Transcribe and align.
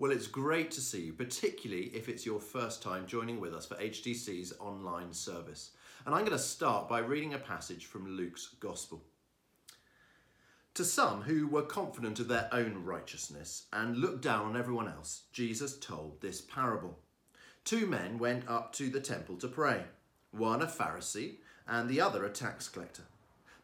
Well, 0.00 0.12
it's 0.12 0.28
great 0.28 0.70
to 0.70 0.80
see 0.80 1.02
you, 1.02 1.12
particularly 1.12 1.88
if 1.94 2.08
it's 2.08 2.24
your 2.24 2.40
first 2.40 2.82
time 2.82 3.06
joining 3.06 3.38
with 3.38 3.52
us 3.52 3.66
for 3.66 3.74
HTC's 3.74 4.54
online 4.58 5.12
service. 5.12 5.72
And 6.06 6.14
I'm 6.14 6.22
going 6.22 6.32
to 6.32 6.42
start 6.42 6.88
by 6.88 7.00
reading 7.00 7.34
a 7.34 7.38
passage 7.38 7.84
from 7.84 8.16
Luke's 8.16 8.46
Gospel. 8.60 9.02
To 10.72 10.86
some 10.86 11.20
who 11.20 11.46
were 11.46 11.60
confident 11.60 12.18
of 12.18 12.28
their 12.28 12.48
own 12.50 12.82
righteousness 12.82 13.66
and 13.74 13.98
looked 13.98 14.22
down 14.22 14.46
on 14.46 14.56
everyone 14.56 14.88
else, 14.88 15.24
Jesus 15.34 15.76
told 15.76 16.22
this 16.22 16.40
parable. 16.40 16.98
Two 17.66 17.86
men 17.86 18.18
went 18.18 18.48
up 18.48 18.72
to 18.76 18.88
the 18.88 19.00
temple 19.00 19.36
to 19.36 19.48
pray, 19.48 19.82
one 20.30 20.62
a 20.62 20.66
Pharisee 20.66 21.34
and 21.68 21.90
the 21.90 22.00
other 22.00 22.24
a 22.24 22.30
tax 22.30 22.70
collector. 22.70 23.09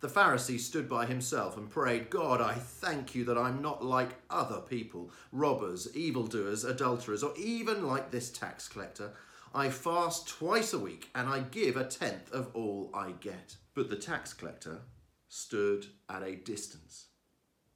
The 0.07 0.21
Pharisee 0.21 0.61
stood 0.61 0.89
by 0.89 1.05
himself 1.05 1.57
and 1.57 1.69
prayed, 1.69 2.11
God, 2.11 2.41
I 2.41 2.53
thank 2.53 3.17
you 3.17 3.25
that 3.25 3.37
I'm 3.37 3.61
not 3.61 3.85
like 3.85 4.11
other 4.31 4.61
people, 4.61 5.11
robbers, 5.33 5.97
evildoers, 5.97 6.63
adulterers, 6.63 7.25
or 7.25 7.37
even 7.37 7.89
like 7.89 8.13
this 8.13 8.31
tax 8.31 8.69
collector. 8.69 9.15
I 9.53 9.69
fast 9.69 10.29
twice 10.29 10.73
a 10.73 10.79
week 10.79 11.09
and 11.17 11.29
I 11.29 11.41
give 11.41 11.77
a 11.77 11.83
tenth 11.83 12.31
of 12.31 12.55
all 12.55 12.93
I 12.95 13.15
get. 13.21 13.57
But 13.75 13.91
the 13.91 13.97
tax 13.97 14.33
collector 14.33 14.83
stood 15.29 15.87
at 16.09 16.23
a 16.23 16.37
distance, 16.37 17.07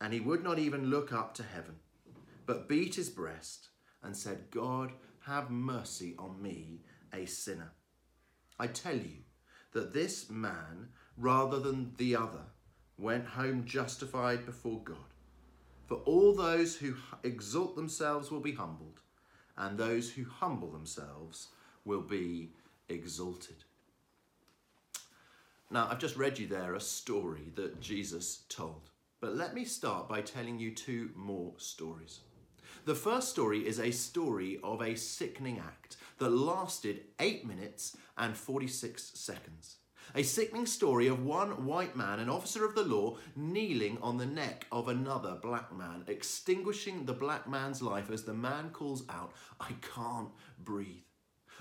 and 0.01 0.13
he 0.13 0.21
would 0.21 0.45
not 0.45 0.61
even 0.61 0.89
look 0.89 1.13
up 1.13 1.35
to 1.35 1.43
heaven, 1.43 1.81
but 2.47 2.69
beat 2.69 2.95
his 2.95 3.11
breast 3.11 3.71
and 4.05 4.17
said, 4.17 4.53
God, 4.53 4.93
have 5.27 5.51
mercy 5.51 6.15
on 6.17 6.41
me, 6.41 6.83
a 7.13 7.27
sinner. 7.27 7.73
I 8.57 8.69
tell 8.69 8.95
you 8.97 9.25
that 9.73 9.93
this 9.93 10.31
man 10.31 10.91
rather 11.17 11.59
than 11.59 11.93
the 11.97 12.17
other, 12.17 12.45
went 12.99 13.27
home 13.27 13.65
justified 13.65 14.45
before 14.45 14.81
God. 14.83 14.97
For 15.87 15.97
all 16.05 16.35
those 16.35 16.77
who 16.77 16.95
exalt 17.25 17.75
themselves 17.75 18.31
will 18.31 18.41
be 18.41 18.53
humbled, 18.53 19.01
and 19.57 19.77
those 19.77 20.11
who 20.11 20.25
humble 20.25 20.71
themselves 20.71 21.49
will 21.85 22.03
be 22.03 22.53
exalted. 22.89 23.65
Now, 25.71 25.89
I've 25.91 25.99
just 25.99 26.17
read 26.17 26.39
you 26.39 26.47
there 26.47 26.75
a 26.75 26.81
story 26.81 27.53
that 27.55 27.81
Jesus 27.81 28.43
told, 28.49 28.91
but 29.21 29.37
let 29.37 29.55
me 29.55 29.65
start 29.65 30.09
by 30.09 30.21
telling 30.21 30.59
you 30.59 30.75
two 30.75 31.11
more 31.15 31.53
stories. 31.59 32.21
The 32.87 32.95
first 32.95 33.29
story 33.29 33.67
is 33.67 33.79
a 33.79 33.91
story 33.91 34.59
of 34.65 34.81
a 34.81 34.95
sickening 34.97 35.59
act 35.59 35.97
that 36.19 36.31
lasted 36.31 37.03
8 37.19 37.47
minutes 37.47 37.97
and 38.17 38.37
46 38.37 39.13
seconds. 39.15 39.77
A 40.13 40.25
sickening 40.25 40.67
story 40.67 41.07
of 41.07 41.25
one 41.25 41.67
white 41.67 41.95
man, 41.95 42.19
an 42.19 42.29
officer 42.29 42.65
of 42.65 42.75
the 42.75 42.83
law, 42.83 43.19
kneeling 43.37 43.97
on 44.03 44.17
the 44.17 44.27
neck 44.27 44.67
of 44.73 44.89
another 44.89 45.39
black 45.41 45.73
man, 45.73 46.03
extinguishing 46.09 47.05
the 47.05 47.13
black 47.13 47.49
man's 47.49 47.81
life 47.81 48.11
as 48.11 48.25
the 48.25 48.35
man 48.35 48.71
calls 48.71 49.05
out, 49.09 49.33
I 49.61 49.71
can't 49.95 50.31
breathe. 50.59 51.05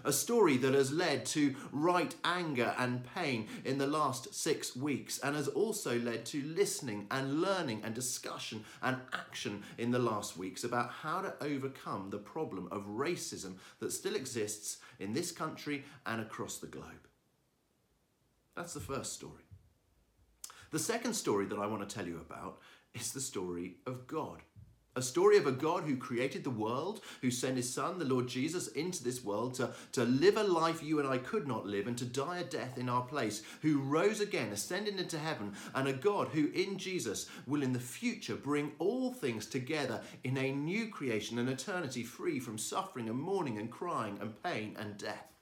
A 0.03 0.14
story 0.14 0.58
that 0.58 0.73
has 0.73 0.91
led 0.91 1.25
to 1.28 1.56
right 1.72 2.16
anger 2.23 2.73
and 2.80 3.06
pain 3.14 3.47
in 3.66 3.78
the 3.78 3.86
last 3.86 4.33
six 4.33 4.75
weeks 4.75 5.19
and 5.19 5.36
has 5.36 5.50
also 5.50 6.00
led 6.00 6.25
to 6.28 6.41
listening 6.41 7.06
and 7.11 7.41
learning 7.41 7.81
and 7.84 7.94
discussion 7.94 8.63
and 8.81 8.97
action 9.13 9.61
in 9.78 9.91
the 9.91 10.00
last 10.00 10.38
weeks 10.38 10.63
about 10.63 10.89
how 10.89 11.22
to 11.22 11.36
overcome 11.41 12.09
the 12.09 12.17
problem 12.17 12.67
of 12.72 12.88
racism 12.88 13.56
that 13.80 13.91
still 13.91 14.16
exists 14.16 14.78
in 15.00 15.13
this 15.13 15.31
country 15.31 15.84
and 16.06 16.22
across 16.22 16.58
the 16.58 16.67
globe. 16.67 17.08
That's 18.59 18.73
the 18.73 18.81
first 18.81 19.13
story. 19.13 19.45
The 20.71 20.79
second 20.79 21.13
story 21.13 21.45
that 21.45 21.57
I 21.57 21.65
want 21.65 21.88
to 21.88 21.95
tell 21.95 22.05
you 22.05 22.17
about 22.17 22.59
is 22.93 23.13
the 23.13 23.21
story 23.21 23.77
of 23.88 24.05
God. 24.05 24.41
A 24.97 25.01
story 25.01 25.38
of 25.38 25.47
a 25.47 25.53
God 25.53 25.83
who 25.83 25.95
created 25.95 26.43
the 26.43 26.49
world, 26.49 26.99
who 27.21 27.31
sent 27.31 27.55
his 27.55 27.73
son, 27.73 27.99
the 27.99 28.03
Lord 28.03 28.27
Jesus, 28.27 28.67
into 28.67 29.01
this 29.01 29.23
world 29.23 29.53
to, 29.53 29.73
to 29.93 30.03
live 30.03 30.35
a 30.35 30.43
life 30.43 30.83
you 30.83 30.99
and 30.99 31.07
I 31.07 31.19
could 31.19 31.47
not 31.47 31.67
live 31.67 31.88
and 31.88 31.97
to 31.99 32.03
die 32.03 32.39
a 32.39 32.43
death 32.43 32.77
in 32.77 32.89
our 32.89 33.03
place, 33.03 33.43
who 33.61 33.79
rose 33.79 34.19
again, 34.19 34.51
ascended 34.51 35.00
into 35.00 35.17
heaven, 35.17 35.53
and 35.73 35.88
a 35.88 35.94
God 35.94 36.28
who 36.28 36.51
in 36.51 36.78
Jesus 36.78 37.28
will 37.47 37.63
in 37.63 37.72
the 37.72 37.79
future 37.79 38.35
bring 38.35 38.73
all 38.78 39.13
things 39.13 39.45
together 39.45 40.01
in 40.25 40.38
a 40.38 40.51
new 40.51 40.89
creation, 40.89 41.39
an 41.39 41.47
eternity 41.47 42.03
free 42.03 42.41
from 42.41 42.57
suffering 42.57 43.07
and 43.07 43.17
mourning 43.17 43.57
and 43.57 43.72
crying 43.72 44.17
and 44.19 44.44
pain 44.44 44.75
and 44.78 44.97
death. 44.97 45.38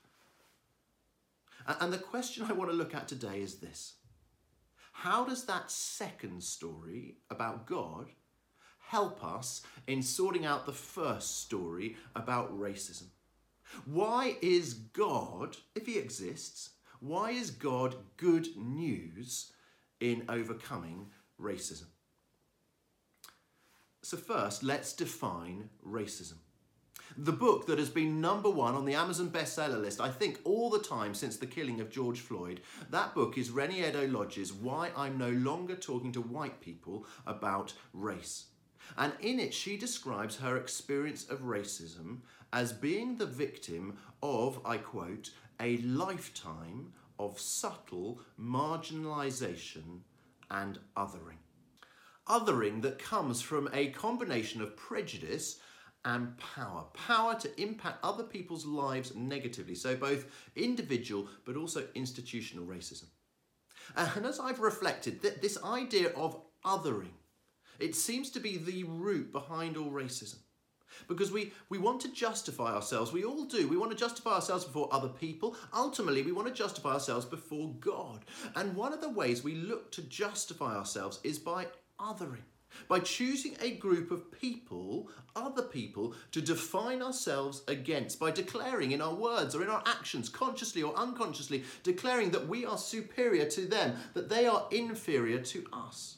And 1.67 1.91
the 1.91 1.97
question 1.97 2.45
I 2.47 2.53
want 2.53 2.71
to 2.71 2.75
look 2.75 2.95
at 2.95 3.07
today 3.07 3.41
is 3.41 3.55
this 3.55 3.95
How 4.93 5.25
does 5.25 5.45
that 5.45 5.69
second 5.69 6.43
story 6.43 7.17
about 7.29 7.67
God 7.67 8.07
help 8.79 9.23
us 9.23 9.61
in 9.85 10.01
sorting 10.01 10.45
out 10.45 10.65
the 10.65 10.71
first 10.71 11.41
story 11.41 11.97
about 12.15 12.57
racism? 12.57 13.07
Why 13.85 14.37
is 14.41 14.73
God, 14.73 15.57
if 15.75 15.85
he 15.85 15.97
exists, 15.97 16.69
why 17.01 17.31
is 17.31 17.51
God 17.51 17.95
good 18.15 18.47
news 18.55 19.51
in 19.99 20.23
overcoming 20.29 21.07
racism? 21.39 21.87
So, 24.01 24.15
first, 24.15 24.63
let's 24.63 24.93
define 24.93 25.69
racism. 25.85 26.37
The 27.19 27.31
book 27.31 27.65
that 27.65 27.79
has 27.79 27.89
been 27.89 28.21
number 28.21 28.47
one 28.47 28.75
on 28.75 28.85
the 28.85 28.93
Amazon 28.93 29.31
bestseller 29.31 29.81
list, 29.81 29.99
I 29.99 30.09
think, 30.09 30.39
all 30.43 30.69
the 30.69 30.77
time 30.77 31.15
since 31.15 31.35
the 31.35 31.47
killing 31.47 31.81
of 31.81 31.89
George 31.89 32.19
Floyd. 32.19 32.61
That 32.91 33.15
book 33.15 33.39
is 33.39 33.49
Reni 33.49 33.81
Eddo-Lodge's 33.81 34.53
Why 34.53 34.91
I'm 34.95 35.17
No 35.17 35.31
Longer 35.31 35.75
Talking 35.75 36.11
to 36.11 36.21
White 36.21 36.61
People 36.61 37.07
About 37.25 37.73
Race. 37.91 38.45
And 38.99 39.13
in 39.19 39.39
it, 39.39 39.51
she 39.51 39.77
describes 39.77 40.37
her 40.37 40.57
experience 40.57 41.27
of 41.27 41.39
racism 41.39 42.19
as 42.53 42.71
being 42.71 43.15
the 43.15 43.25
victim 43.25 43.97
of, 44.21 44.59
I 44.63 44.77
quote, 44.77 45.31
a 45.59 45.77
lifetime 45.77 46.93
of 47.17 47.39
subtle 47.39 48.21
marginalisation 48.39 50.01
and 50.51 50.77
othering. 50.95 51.41
Othering 52.27 52.83
that 52.83 52.99
comes 52.99 53.41
from 53.41 53.69
a 53.73 53.87
combination 53.87 54.61
of 54.61 54.77
prejudice 54.77 55.59
and 56.07 56.37
power. 56.37 56.85
Power 56.93 57.35
to 57.35 57.61
impact 57.61 57.99
other 58.01 58.23
people's 58.23 58.65
lives 58.65 59.13
negatively. 59.13 59.75
So, 59.75 59.95
both 59.95 60.25
individual 60.55 61.27
but 61.45 61.57
also 61.57 61.83
institutional 61.95 62.65
racism. 62.65 63.05
And 63.95 64.25
as 64.25 64.39
I've 64.39 64.59
reflected, 64.59 65.21
that 65.21 65.41
this 65.41 65.61
idea 65.63 66.09
of 66.09 66.41
othering, 66.65 67.15
it 67.79 67.93
seems 67.93 68.29
to 68.31 68.39
be 68.39 68.57
the 68.57 68.85
root 68.85 69.31
behind 69.33 69.75
all 69.75 69.91
racism. 69.91 70.37
Because 71.09 71.31
we, 71.31 71.51
we 71.69 71.77
want 71.77 72.01
to 72.01 72.13
justify 72.13 72.73
ourselves. 72.73 73.11
We 73.11 73.23
all 73.23 73.43
do. 73.43 73.67
We 73.67 73.77
want 73.77 73.91
to 73.91 73.97
justify 73.97 74.31
ourselves 74.31 74.63
before 74.63 74.89
other 74.91 75.09
people. 75.09 75.55
Ultimately, 75.73 76.21
we 76.21 76.31
want 76.31 76.47
to 76.47 76.53
justify 76.53 76.93
ourselves 76.93 77.25
before 77.25 77.75
God. 77.79 78.25
And 78.55 78.75
one 78.75 78.93
of 78.93 79.01
the 79.01 79.09
ways 79.09 79.43
we 79.43 79.55
look 79.55 79.91
to 79.91 80.01
justify 80.03 80.75
ourselves 80.75 81.19
is 81.23 81.37
by 81.37 81.67
othering 81.99 82.45
by 82.87 82.99
choosing 82.99 83.55
a 83.61 83.71
group 83.71 84.11
of 84.11 84.31
people, 84.31 85.09
other 85.35 85.63
people, 85.63 86.13
to 86.31 86.41
define 86.41 87.01
ourselves 87.01 87.63
against, 87.67 88.19
by 88.19 88.31
declaring 88.31 88.91
in 88.91 89.01
our 89.01 89.13
words 89.13 89.55
or 89.55 89.63
in 89.63 89.69
our 89.69 89.83
actions, 89.85 90.29
consciously 90.29 90.83
or 90.83 90.95
unconsciously, 90.95 91.63
declaring 91.83 92.31
that 92.31 92.47
we 92.47 92.65
are 92.65 92.77
superior 92.77 93.45
to 93.45 93.65
them, 93.65 93.95
that 94.13 94.29
they 94.29 94.45
are 94.45 94.67
inferior 94.71 95.39
to 95.39 95.65
us. 95.73 96.17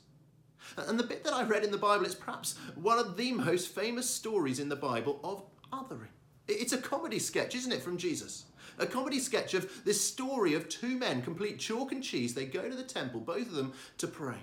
And 0.77 0.99
the 0.99 1.03
bit 1.03 1.23
that 1.23 1.33
I 1.33 1.43
read 1.43 1.63
in 1.63 1.71
the 1.71 1.77
Bible 1.77 2.05
is 2.05 2.15
perhaps 2.15 2.55
one 2.75 2.99
of 2.99 3.17
the 3.17 3.31
most 3.31 3.69
famous 3.69 4.09
stories 4.09 4.59
in 4.59 4.69
the 4.69 4.75
Bible 4.75 5.19
of 5.23 5.43
othering. 5.71 6.09
It's 6.47 6.73
a 6.73 6.77
comedy 6.77 7.19
sketch, 7.19 7.55
isn't 7.55 7.71
it, 7.71 7.81
from 7.81 7.97
Jesus? 7.97 8.45
A 8.77 8.85
comedy 8.85 9.19
sketch 9.19 9.53
of 9.53 9.83
this 9.83 9.99
story 9.99 10.53
of 10.53 10.69
two 10.69 10.97
men, 10.97 11.21
complete 11.21 11.59
chalk 11.59 11.91
and 11.91 12.03
cheese. 12.03 12.33
They 12.33 12.45
go 12.45 12.67
to 12.67 12.75
the 12.75 12.83
temple, 12.83 13.19
both 13.19 13.47
of 13.47 13.53
them, 13.53 13.73
to 13.97 14.07
pray. 14.07 14.37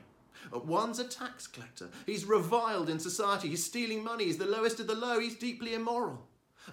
One's 0.53 0.99
a 0.99 1.05
tax 1.05 1.47
collector. 1.47 1.89
He's 2.07 2.25
reviled 2.25 2.89
in 2.89 2.99
society. 2.99 3.49
He's 3.49 3.65
stealing 3.65 4.05
money. 4.05 4.25
He's 4.25 4.39
the 4.39 4.47
lowest 4.47 4.81
of 4.81 4.87
the 4.87 4.95
low. 4.95 5.19
He's 5.19 5.37
deeply 5.37 5.75
immoral. 5.75 6.27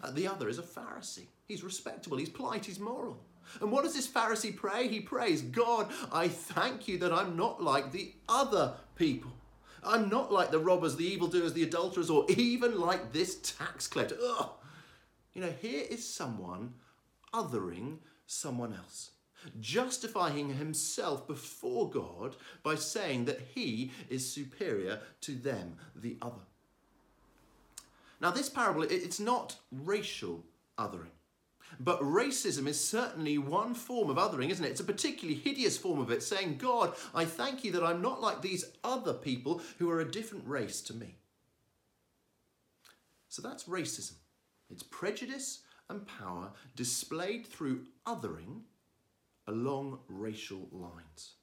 Uh, 0.03 0.11
the 0.11 0.27
other 0.27 0.49
is 0.49 0.59
a 0.59 0.63
Pharisee. 0.63 1.27
He's 1.47 1.63
respectable. 1.63 2.17
He's 2.17 2.29
polite. 2.29 2.65
He's 2.65 2.79
moral. 2.79 3.19
And 3.61 3.71
what 3.71 3.83
does 3.83 3.93
this 3.93 4.07
Pharisee 4.07 4.55
pray? 4.55 4.87
He 4.87 4.99
prays, 4.99 5.41
God, 5.41 5.91
I 6.11 6.27
thank 6.27 6.87
you 6.87 6.97
that 6.99 7.13
I'm 7.13 7.35
not 7.35 7.61
like 7.61 7.91
the 7.91 8.13
other 8.27 8.73
people. 8.95 9.31
I'm 9.83 10.09
not 10.09 10.31
like 10.31 10.49
the 10.49 10.59
robbers, 10.59 10.95
the 10.95 11.05
evildoers, 11.05 11.53
the 11.53 11.63
adulterers, 11.63 12.09
or 12.09 12.25
even 12.31 12.79
like 12.79 13.11
this 13.11 13.35
tax 13.41 13.87
collector. 13.87 14.17
Ugh. 14.23 14.49
You 15.33 15.41
know, 15.41 15.53
here 15.61 15.83
is 15.89 16.07
someone 16.07 16.75
othering 17.33 17.97
someone 18.25 18.73
else 18.73 19.11
justifying 19.59 20.55
himself 20.55 21.27
before 21.27 21.89
God 21.89 22.35
by 22.63 22.75
saying 22.75 23.25
that 23.25 23.41
he 23.53 23.91
is 24.09 24.31
superior 24.31 24.99
to 25.21 25.33
them, 25.33 25.77
the 25.95 26.17
other. 26.21 26.41
Now, 28.21 28.31
this 28.31 28.49
parable, 28.49 28.83
it's 28.83 29.19
not 29.19 29.57
racial 29.71 30.45
othering. 30.77 31.11
But 31.79 32.01
racism 32.01 32.67
is 32.67 32.79
certainly 32.79 33.37
one 33.37 33.73
form 33.73 34.09
of 34.09 34.17
othering, 34.17 34.49
isn't 34.49 34.63
it? 34.63 34.69
It's 34.69 34.79
a 34.79 34.85
particularly 34.85 35.39
hideous 35.39 35.77
form 35.77 35.99
of 35.99 36.11
it, 36.11 36.21
saying, 36.21 36.57
God, 36.57 36.93
I 37.15 37.25
thank 37.25 37.63
you 37.63 37.71
that 37.71 37.83
I'm 37.83 38.01
not 38.01 38.21
like 38.21 38.41
these 38.41 38.65
other 38.83 39.13
people 39.13 39.61
who 39.79 39.89
are 39.89 39.99
a 39.99 40.09
different 40.09 40.47
race 40.47 40.81
to 40.81 40.93
me. 40.93 41.17
So 43.29 43.41
that's 43.41 43.63
racism. 43.63 44.13
It's 44.69 44.83
prejudice 44.83 45.61
and 45.89 46.07
power 46.07 46.51
displayed 46.75 47.45
through 47.45 47.85
othering 48.05 48.61
along 49.47 49.99
racial 50.07 50.67
lines. 50.71 51.33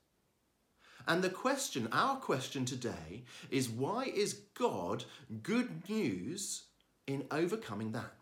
And 1.06 1.22
the 1.22 1.30
question, 1.30 1.88
our 1.92 2.16
question 2.16 2.64
today, 2.64 3.24
is 3.50 3.68
why 3.68 4.04
is 4.04 4.42
God 4.54 5.04
good 5.42 5.88
news 5.88 6.64
in 7.06 7.24
overcoming 7.30 7.92
that? 7.92 8.12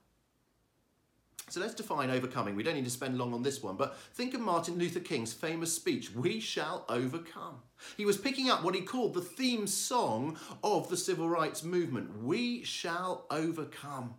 So 1.50 1.60
let's 1.60 1.74
define 1.74 2.10
overcoming. 2.10 2.54
We 2.54 2.62
don't 2.62 2.74
need 2.74 2.84
to 2.84 2.90
spend 2.90 3.16
long 3.16 3.32
on 3.32 3.42
this 3.42 3.62
one, 3.62 3.76
but 3.76 3.96
think 4.14 4.34
of 4.34 4.40
Martin 4.40 4.78
Luther 4.78 5.00
King's 5.00 5.32
famous 5.32 5.72
speech, 5.72 6.14
We 6.14 6.40
Shall 6.40 6.84
Overcome. 6.90 7.62
He 7.96 8.04
was 8.04 8.18
picking 8.18 8.50
up 8.50 8.62
what 8.62 8.74
he 8.74 8.82
called 8.82 9.14
the 9.14 9.22
theme 9.22 9.66
song 9.66 10.38
of 10.62 10.90
the 10.90 10.96
civil 10.96 11.28
rights 11.28 11.62
movement 11.62 12.22
We 12.22 12.64
Shall 12.64 13.24
Overcome. 13.30 14.14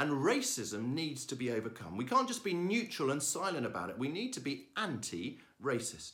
And 0.00 0.12
racism 0.12 0.94
needs 0.94 1.26
to 1.26 1.36
be 1.36 1.50
overcome. 1.50 1.98
We 1.98 2.06
can't 2.06 2.26
just 2.26 2.42
be 2.42 2.54
neutral 2.54 3.10
and 3.10 3.22
silent 3.22 3.66
about 3.66 3.90
it, 3.90 3.98
we 3.98 4.08
need 4.08 4.32
to 4.32 4.40
be 4.40 4.68
anti 4.74 5.40
racist. 5.62 6.12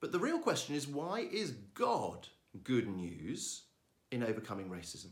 But 0.00 0.10
the 0.10 0.18
real 0.18 0.38
question 0.38 0.74
is 0.74 0.88
why 0.88 1.28
is 1.30 1.50
God 1.74 2.26
good 2.62 2.88
news 2.88 3.64
in 4.10 4.22
overcoming 4.22 4.70
racism? 4.70 5.10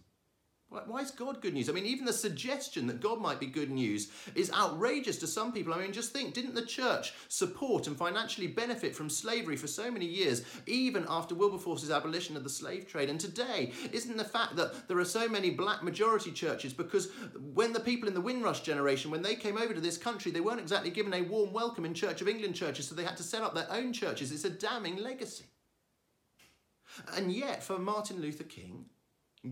Why 0.87 1.01
is 1.01 1.11
God 1.11 1.41
good 1.43 1.55
news? 1.55 1.69
I 1.69 1.73
mean, 1.73 1.87
even 1.87 2.05
the 2.05 2.13
suggestion 2.13 2.87
that 2.87 3.01
God 3.01 3.21
might 3.21 3.39
be 3.39 3.47
good 3.47 3.71
news 3.71 4.11
is 4.35 4.51
outrageous 4.53 5.19
to 5.19 5.27
some 5.27 5.53
people. 5.53 5.75
I 5.75 5.79
mean, 5.79 5.93
just 5.93 6.13
think 6.13 6.35
didn't 6.35 6.55
the 6.55 6.65
church 6.65 7.13
support 7.29 7.87
and 7.87 7.97
financially 7.97 8.47
benefit 8.47 8.95
from 8.95 9.11
slavery 9.11 9.57
for 9.57 9.67
so 9.67 9.91
many 9.91 10.07
years, 10.07 10.45
even 10.67 11.05
after 11.09 11.35
Wilberforce's 11.35 11.91
abolition 11.91 12.37
of 12.37 12.45
the 12.45 12.51
slave 12.51 12.87
trade? 12.87 13.11
And 13.11 13.21
today, 13.21 13.73
isn't 13.93 14.17
the 14.17 14.25
fact 14.25 14.57
that 14.57 14.89
there 14.89 14.99
are 14.99 15.05
so 15.05 15.29
many 15.29 15.51
black 15.51 15.83
majority 15.83 16.33
churches 16.33 16.73
because 16.73 17.11
when 17.55 17.73
the 17.73 17.81
people 17.81 18.09
in 18.09 18.15
the 18.15 18.21
Windrush 18.21 18.61
generation, 18.61 19.11
when 19.11 19.23
they 19.23 19.35
came 19.35 19.59
over 19.59 19.75
to 19.75 19.81
this 19.81 19.99
country, 19.99 20.33
they 20.33 20.41
weren't 20.41 20.61
exactly 20.61 20.91
given 20.91 21.15
a 21.15 21.23
warm 21.23 21.53
welcome 21.53 21.85
in 21.85 21.95
Church 21.95 22.21
of 22.21 22.29
England 22.29 22.55
churches, 22.55 22.89
so 22.89 22.95
they 22.95 23.05
had 23.05 23.17
to 23.17 23.23
set 23.23 23.43
up 23.43 23.55
their 23.55 23.71
own 23.71 23.93
churches. 23.93 24.33
It's 24.33 24.45
a 24.45 24.51
damning 24.51 24.97
legacy. 24.97 25.45
And 27.15 27.33
yet, 27.33 27.63
for 27.63 27.79
Martin 27.79 28.21
Luther 28.21 28.45
King, 28.45 28.87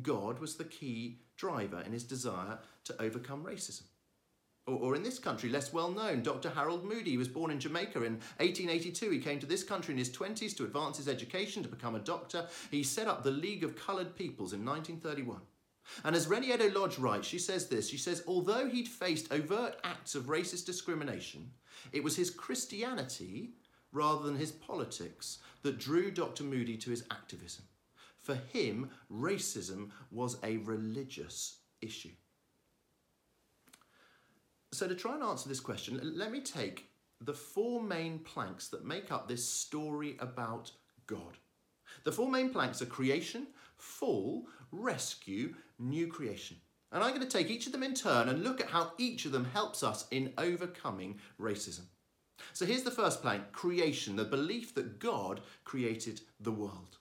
God 0.02 0.38
was 0.38 0.56
the 0.56 0.64
key 0.64 1.18
driver 1.36 1.82
in 1.84 1.92
his 1.92 2.04
desire 2.04 2.58
to 2.84 3.02
overcome 3.02 3.44
racism. 3.44 3.82
Or, 4.66 4.74
or, 4.74 4.94
in 4.94 5.02
this 5.02 5.18
country, 5.18 5.48
less 5.48 5.72
well 5.72 5.90
known, 5.90 6.22
Dr. 6.22 6.50
Harold 6.50 6.84
Moody 6.84 7.16
was 7.16 7.28
born 7.28 7.50
in 7.50 7.58
Jamaica 7.58 7.98
in 7.98 8.14
1882. 8.38 9.10
He 9.10 9.18
came 9.18 9.40
to 9.40 9.46
this 9.46 9.64
country 9.64 9.92
in 9.92 9.98
his 9.98 10.10
20s 10.10 10.56
to 10.56 10.64
advance 10.64 10.98
his 10.98 11.08
education 11.08 11.62
to 11.62 11.68
become 11.68 11.94
a 11.94 12.00
doctor. 12.00 12.46
He 12.70 12.82
set 12.82 13.08
up 13.08 13.22
the 13.22 13.30
League 13.30 13.64
of 13.64 13.74
Coloured 13.74 14.14
Peoples 14.14 14.52
in 14.52 14.64
1931. 14.64 15.40
And 16.04 16.14
as 16.14 16.28
Reni 16.28 16.52
Eddo-Lodge 16.52 16.98
writes, 16.98 17.26
she 17.26 17.38
says 17.38 17.66
this 17.66 17.88
She 17.88 17.96
says, 17.96 18.22
although 18.26 18.68
he'd 18.68 18.86
faced 18.86 19.32
overt 19.32 19.76
acts 19.82 20.14
of 20.14 20.24
racist 20.24 20.66
discrimination, 20.66 21.50
it 21.92 22.04
was 22.04 22.16
his 22.16 22.30
Christianity 22.30 23.50
rather 23.92 24.24
than 24.24 24.36
his 24.36 24.52
politics 24.52 25.38
that 25.62 25.78
drew 25.78 26.10
Dr. 26.10 26.44
Moody 26.44 26.76
to 26.76 26.90
his 26.90 27.04
activism. 27.10 27.64
For 28.20 28.34
him, 28.34 28.90
racism 29.10 29.90
was 30.10 30.36
a 30.42 30.58
religious 30.58 31.58
issue. 31.80 32.12
So, 34.72 34.86
to 34.86 34.94
try 34.94 35.14
and 35.14 35.22
answer 35.22 35.48
this 35.48 35.60
question, 35.60 36.00
let 36.02 36.30
me 36.30 36.40
take 36.40 36.90
the 37.20 37.34
four 37.34 37.82
main 37.82 38.18
planks 38.20 38.68
that 38.68 38.84
make 38.84 39.10
up 39.10 39.26
this 39.26 39.46
story 39.46 40.16
about 40.20 40.70
God. 41.06 41.38
The 42.04 42.12
four 42.12 42.30
main 42.30 42.50
planks 42.50 42.80
are 42.80 42.86
creation, 42.86 43.48
fall, 43.76 44.46
rescue, 44.70 45.54
new 45.78 46.06
creation. 46.06 46.56
And 46.92 47.02
I'm 47.02 47.10
going 47.10 47.26
to 47.26 47.28
take 47.28 47.50
each 47.50 47.66
of 47.66 47.72
them 47.72 47.82
in 47.82 47.94
turn 47.94 48.28
and 48.28 48.42
look 48.42 48.60
at 48.60 48.70
how 48.70 48.92
each 48.98 49.24
of 49.24 49.32
them 49.32 49.44
helps 49.44 49.82
us 49.82 50.06
in 50.10 50.32
overcoming 50.38 51.18
racism. 51.40 51.84
So 52.52 52.64
here's 52.64 52.82
the 52.82 52.90
first 52.90 53.22
plank 53.22 53.52
creation, 53.52 54.16
the 54.16 54.24
belief 54.24 54.74
that 54.74 54.98
God 54.98 55.40
created 55.64 56.20
the 56.40 56.52
world. 56.52 56.99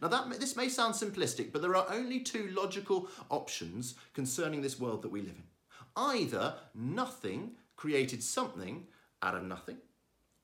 Now, 0.00 0.08
that, 0.08 0.40
this 0.40 0.56
may 0.56 0.68
sound 0.68 0.94
simplistic, 0.94 1.52
but 1.52 1.62
there 1.62 1.76
are 1.76 1.86
only 1.90 2.20
two 2.20 2.48
logical 2.48 3.08
options 3.30 3.94
concerning 4.14 4.62
this 4.62 4.78
world 4.78 5.02
that 5.02 5.10
we 5.10 5.20
live 5.20 5.36
in. 5.36 5.44
Either 5.96 6.54
nothing 6.74 7.52
created 7.76 8.22
something 8.22 8.86
out 9.22 9.34
of 9.34 9.44
nothing, 9.44 9.78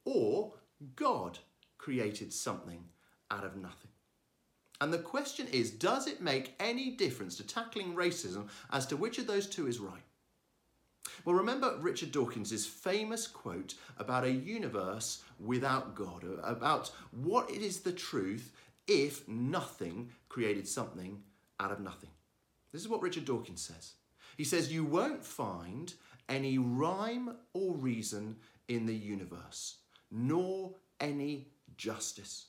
or 0.05 0.55
God 0.97 1.39
created 1.79 2.33
something 2.33 2.85
out 3.31 3.45
of 3.45 3.57
nothing. 3.57 3.91
And 4.81 4.93
the 4.93 4.99
question 4.99 5.47
is 5.53 5.71
does 5.71 6.07
it 6.07 6.21
make 6.21 6.55
any 6.59 6.91
difference 6.91 7.37
to 7.37 7.47
tackling 7.47 7.95
racism 7.95 8.49
as 8.73 8.87
to 8.87 8.97
which 8.97 9.19
of 9.19 9.27
those 9.27 9.47
two 9.47 9.69
is 9.69 9.79
right? 9.79 10.03
Well, 11.25 11.37
remember 11.37 11.77
Richard 11.81 12.11
Dawkins' 12.11 12.67
famous 12.67 13.27
quote 13.27 13.75
about 13.99 14.25
a 14.25 14.31
universe 14.31 15.23
without 15.39 15.95
God, 15.95 16.25
about 16.43 16.91
what 17.13 17.51
it 17.51 17.63
is 17.63 17.81
the 17.81 17.93
truth 17.93 18.53
if 18.87 19.27
nothing 19.29 20.11
created 20.29 20.67
something 20.67 21.23
out 21.61 21.73
of 21.73 21.81
nothing. 21.81 22.11
This 22.73 22.83
is 22.83 22.89
what 22.89 23.03
Richard 23.03 23.25
Dawkins 23.25 23.63
says. 23.63 23.95
He 24.37 24.45
says, 24.45 24.73
You 24.73 24.85
won't 24.85 25.25
find 25.25 25.93
any 26.29 26.59
rhyme 26.59 27.37
or 27.53 27.75
reason 27.75 28.37
in 28.69 28.87
the 28.87 28.95
universe, 28.95 29.77
nor 30.11 30.75
any 31.01 31.49
justice. 31.77 32.47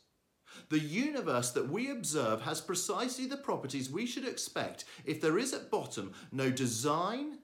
The 0.69 0.80
universe 0.80 1.51
that 1.51 1.69
we 1.69 1.89
observe 1.89 2.41
has 2.41 2.62
precisely 2.62 3.25
the 3.25 3.38
properties 3.38 3.89
we 3.89 4.06
should 4.06 4.27
expect 4.27 4.85
if 5.03 5.19
there 5.19 5.38
is 5.38 5.53
at 5.53 5.71
bottom 5.71 6.13
no 6.31 6.51
design, 6.51 7.39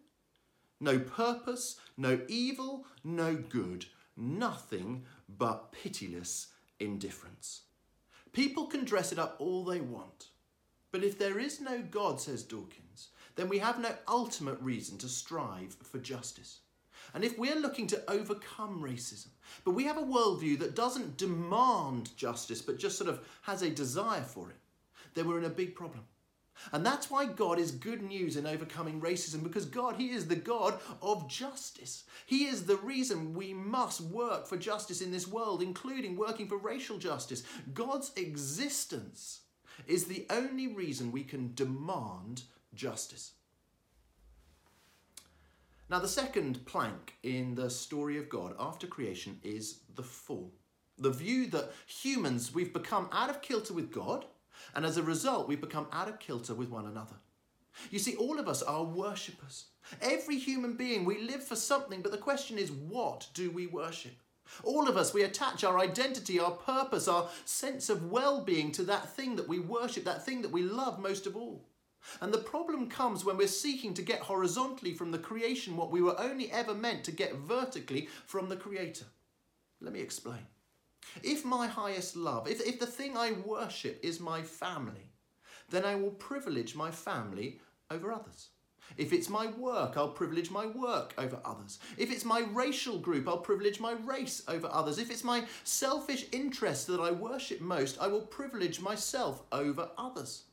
no 0.79 0.99
purpose, 0.99 1.77
no 1.97 2.21
evil, 2.27 2.85
no 3.03 3.35
good, 3.35 3.85
nothing 4.15 5.05
but 5.27 5.71
pitiless 5.71 6.47
indifference. 6.79 7.61
People 8.31 8.67
can 8.67 8.85
dress 8.85 9.11
it 9.11 9.19
up 9.19 9.35
all 9.39 9.63
they 9.63 9.81
want. 9.81 10.27
But 10.91 11.03
if 11.03 11.17
there 11.17 11.39
is 11.39 11.61
no 11.61 11.81
God, 11.81 12.19
says 12.19 12.43
Dawkins, 12.43 13.09
then 13.35 13.49
we 13.49 13.59
have 13.59 13.79
no 13.79 13.91
ultimate 14.07 14.59
reason 14.59 14.97
to 14.99 15.07
strive 15.07 15.77
for 15.83 15.99
justice. 15.99 16.59
And 17.13 17.23
if 17.23 17.37
we're 17.37 17.59
looking 17.59 17.87
to 17.87 18.03
overcome 18.09 18.81
racism, 18.81 19.29
but 19.63 19.71
we 19.71 19.85
have 19.85 19.97
a 19.97 20.01
worldview 20.01 20.59
that 20.59 20.75
doesn't 20.75 21.17
demand 21.17 22.15
justice, 22.17 22.61
but 22.61 22.77
just 22.77 22.97
sort 22.97 23.09
of 23.09 23.25
has 23.41 23.61
a 23.61 23.69
desire 23.69 24.21
for 24.21 24.49
it, 24.49 24.57
then 25.13 25.27
we're 25.27 25.39
in 25.39 25.45
a 25.45 25.49
big 25.49 25.75
problem. 25.75 26.03
And 26.71 26.85
that's 26.85 27.09
why 27.09 27.25
God 27.25 27.59
is 27.59 27.71
good 27.71 28.01
news 28.01 28.35
in 28.35 28.45
overcoming 28.45 29.01
racism 29.01 29.43
because 29.43 29.65
God, 29.65 29.95
He 29.95 30.11
is 30.11 30.27
the 30.27 30.35
God 30.35 30.79
of 31.01 31.27
justice. 31.29 32.03
He 32.25 32.45
is 32.45 32.65
the 32.65 32.77
reason 32.77 33.33
we 33.33 33.53
must 33.53 34.01
work 34.01 34.45
for 34.47 34.57
justice 34.57 35.01
in 35.01 35.11
this 35.11 35.27
world, 35.27 35.61
including 35.61 36.15
working 36.15 36.47
for 36.47 36.57
racial 36.57 36.97
justice. 36.97 37.43
God's 37.73 38.11
existence 38.15 39.41
is 39.87 40.05
the 40.05 40.25
only 40.29 40.67
reason 40.67 41.11
we 41.11 41.23
can 41.23 41.53
demand 41.55 42.43
justice. 42.73 43.31
Now, 45.89 45.99
the 45.99 46.07
second 46.07 46.65
plank 46.67 47.15
in 47.23 47.55
the 47.55 47.69
story 47.69 48.17
of 48.19 48.29
God 48.29 48.53
after 48.59 48.85
creation 48.85 49.39
is 49.43 49.79
the 49.95 50.03
fall. 50.03 50.53
The 50.99 51.09
view 51.09 51.47
that 51.47 51.71
humans, 51.87 52.53
we've 52.53 52.73
become 52.73 53.09
out 53.11 53.29
of 53.31 53.41
kilter 53.41 53.73
with 53.73 53.91
God 53.91 54.25
and 54.75 54.85
as 54.85 54.97
a 54.97 55.03
result, 55.03 55.47
we 55.47 55.55
become 55.55 55.87
out 55.91 56.09
of 56.09 56.19
kilter 56.19 56.53
with 56.53 56.69
one 56.69 56.85
another. 56.85 57.15
You 57.91 57.99
see, 57.99 58.15
all 58.15 58.39
of 58.39 58.47
us 58.47 58.61
are 58.61 58.83
worshippers. 58.83 59.65
Every 60.01 60.37
human 60.37 60.75
being, 60.75 61.05
we 61.05 61.21
live 61.21 61.43
for 61.43 61.55
something, 61.55 62.01
but 62.01 62.11
the 62.11 62.17
question 62.17 62.57
is, 62.57 62.71
what 62.71 63.27
do 63.33 63.51
we 63.51 63.67
worship? 63.67 64.13
All 64.63 64.89
of 64.89 64.97
us, 64.97 65.13
we 65.13 65.23
attach 65.23 65.63
our 65.63 65.79
identity, 65.79 66.39
our 66.39 66.51
purpose, 66.51 67.07
our 67.07 67.29
sense 67.45 67.89
of 67.89 68.11
well 68.11 68.41
being 68.41 68.71
to 68.73 68.83
that 68.83 69.15
thing 69.15 69.35
that 69.35 69.47
we 69.47 69.59
worship, 69.59 70.03
that 70.05 70.25
thing 70.25 70.41
that 70.41 70.51
we 70.51 70.63
love 70.63 70.99
most 70.99 71.27
of 71.27 71.35
all. 71.35 71.65
And 72.21 72.33
the 72.33 72.39
problem 72.39 72.89
comes 72.89 73.23
when 73.23 73.37
we're 73.37 73.47
seeking 73.47 73.93
to 73.93 74.01
get 74.01 74.21
horizontally 74.21 74.93
from 74.93 75.11
the 75.11 75.19
creation 75.19 75.77
what 75.77 75.91
we 75.91 76.01
were 76.01 76.19
only 76.19 76.51
ever 76.51 76.73
meant 76.73 77.03
to 77.05 77.11
get 77.11 77.35
vertically 77.35 78.07
from 78.25 78.49
the 78.49 78.55
Creator. 78.55 79.05
Let 79.81 79.93
me 79.93 79.99
explain. 79.99 80.47
If 81.23 81.45
my 81.45 81.67
highest 81.67 82.15
love, 82.15 82.47
if, 82.47 82.61
if 82.61 82.79
the 82.79 82.85
thing 82.85 83.17
I 83.17 83.31
worship 83.31 83.99
is 84.03 84.19
my 84.19 84.41
family, 84.41 85.11
then 85.69 85.85
I 85.85 85.95
will 85.95 86.11
privilege 86.11 86.75
my 86.75 86.91
family 86.91 87.59
over 87.89 88.11
others. 88.11 88.49
If 88.97 89.13
it's 89.13 89.29
my 89.29 89.47
work, 89.47 89.97
I'll 89.97 90.09
privilege 90.09 90.49
my 90.49 90.65
work 90.65 91.13
over 91.17 91.39
others. 91.45 91.79
If 91.97 92.11
it's 92.11 92.25
my 92.25 92.39
racial 92.51 92.97
group, 92.97 93.27
I'll 93.27 93.37
privilege 93.37 93.79
my 93.79 93.93
race 93.93 94.43
over 94.47 94.67
others. 94.71 94.97
If 94.97 95.11
it's 95.11 95.23
my 95.23 95.45
selfish 95.63 96.25
interest 96.31 96.87
that 96.87 96.99
I 96.99 97.11
worship 97.11 97.61
most, 97.61 97.99
I 98.01 98.07
will 98.07 98.21
privilege 98.21 98.81
myself 98.81 99.43
over 99.51 99.89
others. 99.97 100.45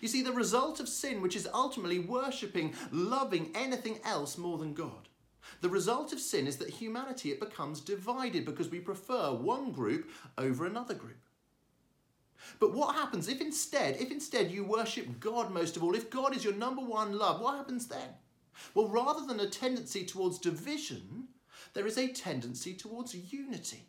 You 0.00 0.08
see, 0.08 0.22
the 0.22 0.32
result 0.32 0.80
of 0.80 0.88
sin, 0.88 1.20
which 1.20 1.36
is 1.36 1.48
ultimately 1.52 1.98
worshipping, 1.98 2.74
loving 2.90 3.50
anything 3.54 3.98
else 4.02 4.38
more 4.38 4.56
than 4.56 4.72
God, 4.72 5.08
the 5.60 5.68
result 5.68 6.12
of 6.12 6.20
sin 6.20 6.46
is 6.46 6.56
that 6.58 6.70
humanity 6.70 7.30
it 7.30 7.40
becomes 7.40 7.80
divided 7.80 8.44
because 8.44 8.68
we 8.68 8.80
prefer 8.80 9.32
one 9.32 9.72
group 9.72 10.10
over 10.38 10.66
another 10.66 10.94
group. 10.94 11.18
But 12.60 12.74
what 12.74 12.94
happens 12.94 13.28
if 13.28 13.40
instead, 13.40 13.96
if 13.96 14.10
instead 14.10 14.50
you 14.50 14.64
worship 14.64 15.20
God 15.20 15.50
most 15.50 15.76
of 15.76 15.82
all, 15.82 15.94
if 15.94 16.10
God 16.10 16.36
is 16.36 16.44
your 16.44 16.54
number 16.54 16.82
one 16.82 17.18
love, 17.18 17.40
what 17.40 17.56
happens 17.56 17.86
then? 17.86 18.08
Well, 18.74 18.88
rather 18.88 19.26
than 19.26 19.40
a 19.40 19.48
tendency 19.48 20.04
towards 20.04 20.38
division, 20.38 21.28
there 21.72 21.86
is 21.86 21.98
a 21.98 22.08
tendency 22.08 22.74
towards 22.74 23.14
unity. 23.14 23.88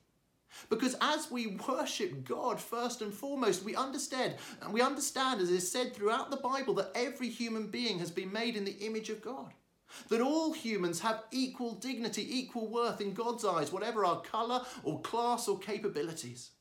Because 0.70 0.96
as 1.02 1.30
we 1.30 1.58
worship 1.68 2.24
God 2.24 2.62
first 2.62 3.02
and 3.02 3.14
foremost, 3.14 3.64
we 3.64 3.76
understand, 3.76 4.36
and 4.62 4.74
we 4.74 4.82
understand, 4.82 5.42
as 5.42 5.50
is 5.50 5.70
said 5.70 5.94
throughout 5.94 6.32
the 6.32 6.38
Bible, 6.38 6.74
that 6.76 6.92
every 6.96 7.30
human 7.30 7.68
being 7.68 8.00
has 8.00 8.10
been 8.10 8.32
made 8.32 8.56
in 8.56 8.64
the 8.64 8.78
image 8.80 9.10
of 9.10 9.22
God. 9.22 9.54
That 10.10 10.22
all 10.22 10.54
humans 10.54 11.00
have 11.02 11.24
equal 11.32 11.74
dignity, 11.76 12.28
equal 12.40 12.68
worth 12.68 13.02
in 13.02 13.14
God's 13.14 13.46
eyes, 13.46 13.72
whatever 13.72 14.06
our 14.06 14.22
colour 14.22 14.62
or 14.84 15.02
class 15.02 15.48
or 15.48 15.60
capabilities. 15.60 16.52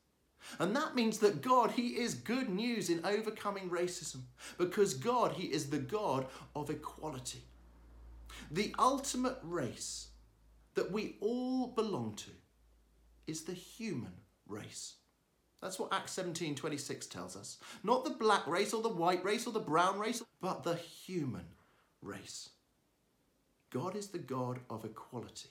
And 0.59 0.75
that 0.75 0.95
means 0.95 1.19
that 1.19 1.41
God, 1.41 1.71
He 1.71 1.89
is 1.89 2.13
good 2.13 2.49
news 2.49 2.89
in 2.89 3.05
overcoming 3.05 3.69
racism 3.69 4.21
because 4.57 4.93
God, 4.93 5.33
He 5.33 5.47
is 5.47 5.69
the 5.69 5.79
God 5.79 6.27
of 6.55 6.69
equality. 6.69 7.41
The 8.51 8.73
ultimate 8.77 9.37
race 9.43 10.09
that 10.75 10.91
we 10.91 11.15
all 11.21 11.67
belong 11.67 12.15
to 12.15 12.31
is 13.27 13.43
the 13.43 13.53
human 13.53 14.13
race. 14.47 14.95
That's 15.61 15.79
what 15.79 15.93
Acts 15.93 16.11
17 16.11 16.53
26 16.55 17.07
tells 17.07 17.35
us. 17.35 17.57
Not 17.83 18.03
the 18.03 18.11
black 18.11 18.45
race 18.45 18.73
or 18.73 18.83
the 18.83 18.89
white 18.89 19.23
race 19.23 19.47
or 19.47 19.53
the 19.53 19.59
brown 19.59 19.97
race, 19.97 20.21
but 20.41 20.63
the 20.63 20.75
human 20.75 21.45
race. 22.01 22.49
God 23.75 23.97
is 23.97 24.07
the 24.07 24.19
God 24.19 24.61
of 24.69 24.85
equality. 24.85 25.49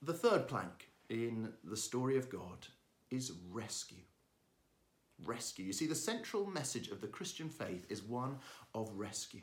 The 0.00 0.12
third 0.12 0.46
plank 0.46 0.90
in 1.10 1.52
the 1.64 1.76
story 1.76 2.16
of 2.16 2.30
God 2.30 2.68
is 3.10 3.32
rescue. 3.50 4.04
Rescue. 5.24 5.64
You 5.64 5.72
see, 5.72 5.88
the 5.88 5.96
central 5.96 6.46
message 6.46 6.86
of 6.90 7.00
the 7.00 7.08
Christian 7.08 7.48
faith 7.48 7.84
is 7.88 8.00
one 8.00 8.36
of 8.76 8.88
rescue. 8.94 9.40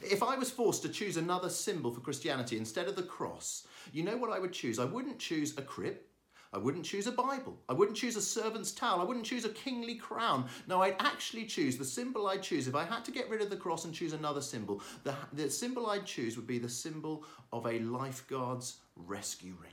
If 0.00 0.22
I 0.22 0.36
was 0.36 0.48
forced 0.48 0.82
to 0.82 0.88
choose 0.88 1.16
another 1.16 1.48
symbol 1.48 1.90
for 1.90 2.00
Christianity 2.00 2.56
instead 2.56 2.86
of 2.86 2.94
the 2.94 3.02
cross, 3.02 3.66
you 3.92 4.04
know 4.04 4.16
what 4.16 4.30
I 4.30 4.38
would 4.38 4.52
choose? 4.52 4.78
I 4.78 4.84
wouldn't 4.84 5.18
choose 5.18 5.58
a 5.58 5.62
crib. 5.62 5.96
I 6.52 6.58
wouldn't 6.58 6.86
choose 6.86 7.06
a 7.06 7.12
Bible. 7.12 7.58
I 7.68 7.74
wouldn't 7.74 7.96
choose 7.96 8.16
a 8.16 8.22
servant's 8.22 8.72
towel. 8.72 9.00
I 9.00 9.04
wouldn't 9.04 9.26
choose 9.26 9.44
a 9.44 9.50
kingly 9.50 9.94
crown. 9.94 10.46
No, 10.66 10.80
I'd 10.82 10.96
actually 10.98 11.44
choose 11.44 11.76
the 11.76 11.84
symbol 11.84 12.26
I'd 12.26 12.42
choose. 12.42 12.66
If 12.66 12.74
I 12.74 12.84
had 12.84 13.04
to 13.04 13.10
get 13.10 13.28
rid 13.28 13.42
of 13.42 13.50
the 13.50 13.56
cross 13.56 13.84
and 13.84 13.92
choose 13.92 14.14
another 14.14 14.40
symbol, 14.40 14.82
the, 15.04 15.14
the 15.34 15.50
symbol 15.50 15.88
I'd 15.88 16.06
choose 16.06 16.36
would 16.36 16.46
be 16.46 16.58
the 16.58 16.68
symbol 16.68 17.24
of 17.52 17.66
a 17.66 17.80
lifeguard's 17.80 18.78
rescue 18.96 19.54
ring. 19.60 19.72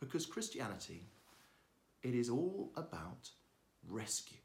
Because 0.00 0.26
Christianity, 0.26 1.06
it 2.02 2.14
is 2.14 2.28
all 2.28 2.72
about 2.76 3.30
rescue 3.88 4.38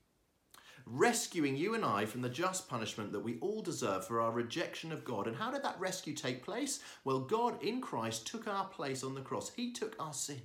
rescuing 0.85 1.55
you 1.55 1.75
and 1.75 1.85
I 1.85 2.05
from 2.05 2.21
the 2.21 2.29
just 2.29 2.67
punishment 2.67 3.11
that 3.11 3.19
we 3.19 3.37
all 3.41 3.61
deserve 3.61 4.07
for 4.07 4.21
our 4.21 4.31
rejection 4.31 4.91
of 4.91 5.05
God. 5.05 5.27
And 5.27 5.35
how 5.35 5.51
did 5.51 5.63
that 5.63 5.79
rescue 5.79 6.13
take 6.13 6.43
place? 6.43 6.79
Well, 7.03 7.19
God 7.19 7.61
in 7.61 7.79
Christ 7.79 8.25
took 8.25 8.47
our 8.47 8.65
place 8.65 9.03
on 9.03 9.13
the 9.13 9.21
cross, 9.21 9.51
He 9.55 9.71
took 9.71 9.95
our 9.99 10.13
sin. 10.13 10.41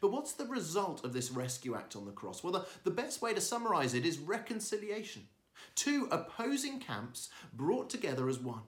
But 0.00 0.12
what's 0.12 0.32
the 0.32 0.46
result 0.46 1.04
of 1.04 1.12
this 1.12 1.30
rescue 1.30 1.74
act 1.74 1.96
on 1.96 2.04
the 2.04 2.12
cross? 2.12 2.42
Well, 2.42 2.52
the, 2.52 2.66
the 2.84 2.90
best 2.90 3.22
way 3.22 3.34
to 3.34 3.40
summarize 3.40 3.94
it 3.94 4.06
is 4.06 4.18
reconciliation. 4.18 5.26
Two 5.74 6.08
opposing 6.10 6.80
camps 6.80 7.30
brought 7.52 7.90
together 7.90 8.28
as 8.28 8.38
one. 8.38 8.62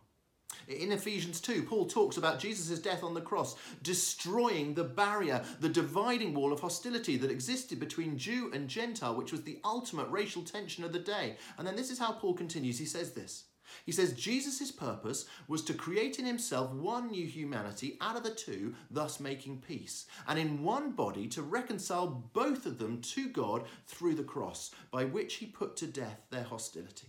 In 0.69 0.93
Ephesians 0.93 1.41
2, 1.41 1.65
Paul 1.65 1.87
talks 1.87 2.17
about 2.17 2.39
Jesus' 2.39 2.79
death 2.79 3.03
on 3.03 3.15
the 3.15 3.21
cross, 3.21 3.57
destroying 3.83 4.75
the 4.75 4.85
barrier, 4.85 5.45
the 5.61 5.69
dividing 5.69 6.33
wall 6.33 6.53
of 6.53 6.61
hostility 6.61 7.17
that 7.19 7.31
existed 7.31 7.81
between 7.81 8.17
Jew 8.17 8.51
and 8.55 8.69
Gentile, 8.69 9.15
which 9.15 9.33
was 9.33 9.43
the 9.43 9.61
ultimate 9.65 10.09
racial 10.09 10.43
tension 10.43 10.85
of 10.85 10.93
the 10.93 10.99
day. 10.99 11.37
And 11.59 11.67
then 11.67 11.77
this 11.77 11.91
is 11.91 11.99
how 11.99 12.13
Paul 12.13 12.35
continues. 12.35 12.79
He 12.79 12.87
says 12.87 13.13
this. 13.13 13.45
He 13.85 13.93
says 13.93 14.13
Jesus' 14.13 14.71
purpose 14.71 15.27
was 15.49 15.63
to 15.65 15.75
create 15.75 16.19
in 16.19 16.25
himself 16.25 16.73
one 16.73 17.11
new 17.11 17.27
humanity 17.27 17.97
out 18.01 18.17
of 18.17 18.23
the 18.23 18.31
two, 18.31 18.75
thus 18.91 19.21
making 19.21 19.61
peace, 19.61 20.07
and 20.27 20.39
in 20.39 20.63
one 20.63 20.93
body 20.93 21.27
to 21.29 21.43
reconcile 21.43 22.31
both 22.33 22.67
of 22.67 22.79
them 22.79 23.01
to 23.01 23.29
God 23.29 23.65
through 23.87 24.15
the 24.15 24.23
cross, 24.23 24.71
by 24.91 25.05
which 25.05 25.35
he 25.35 25.47
put 25.47 25.77
to 25.77 25.87
death 25.87 26.21
their 26.31 26.45
hostility. 26.45 27.09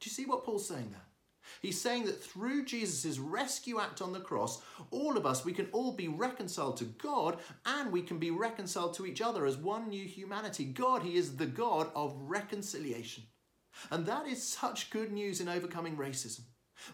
Do 0.00 0.08
you 0.08 0.12
see 0.12 0.26
what 0.26 0.44
Paul's 0.44 0.68
saying 0.68 0.90
there? 0.90 1.02
He's 1.62 1.80
saying 1.80 2.04
that 2.04 2.22
through 2.22 2.66
Jesus' 2.66 3.18
rescue 3.18 3.80
act 3.80 4.02
on 4.02 4.12
the 4.12 4.20
cross, 4.20 4.60
all 4.90 5.16
of 5.16 5.26
us, 5.26 5.44
we 5.44 5.52
can 5.52 5.68
all 5.72 5.92
be 5.92 6.08
reconciled 6.08 6.76
to 6.78 6.84
God 6.84 7.38
and 7.64 7.90
we 7.90 8.02
can 8.02 8.18
be 8.18 8.30
reconciled 8.30 8.94
to 8.94 9.06
each 9.06 9.20
other 9.20 9.46
as 9.46 9.56
one 9.56 9.88
new 9.88 10.04
humanity. 10.04 10.64
God, 10.64 11.02
He 11.02 11.16
is 11.16 11.36
the 11.36 11.46
God 11.46 11.90
of 11.94 12.14
reconciliation. 12.20 13.24
And 13.90 14.06
that 14.06 14.26
is 14.26 14.42
such 14.42 14.90
good 14.90 15.12
news 15.12 15.40
in 15.40 15.48
overcoming 15.48 15.96
racism. 15.96 16.40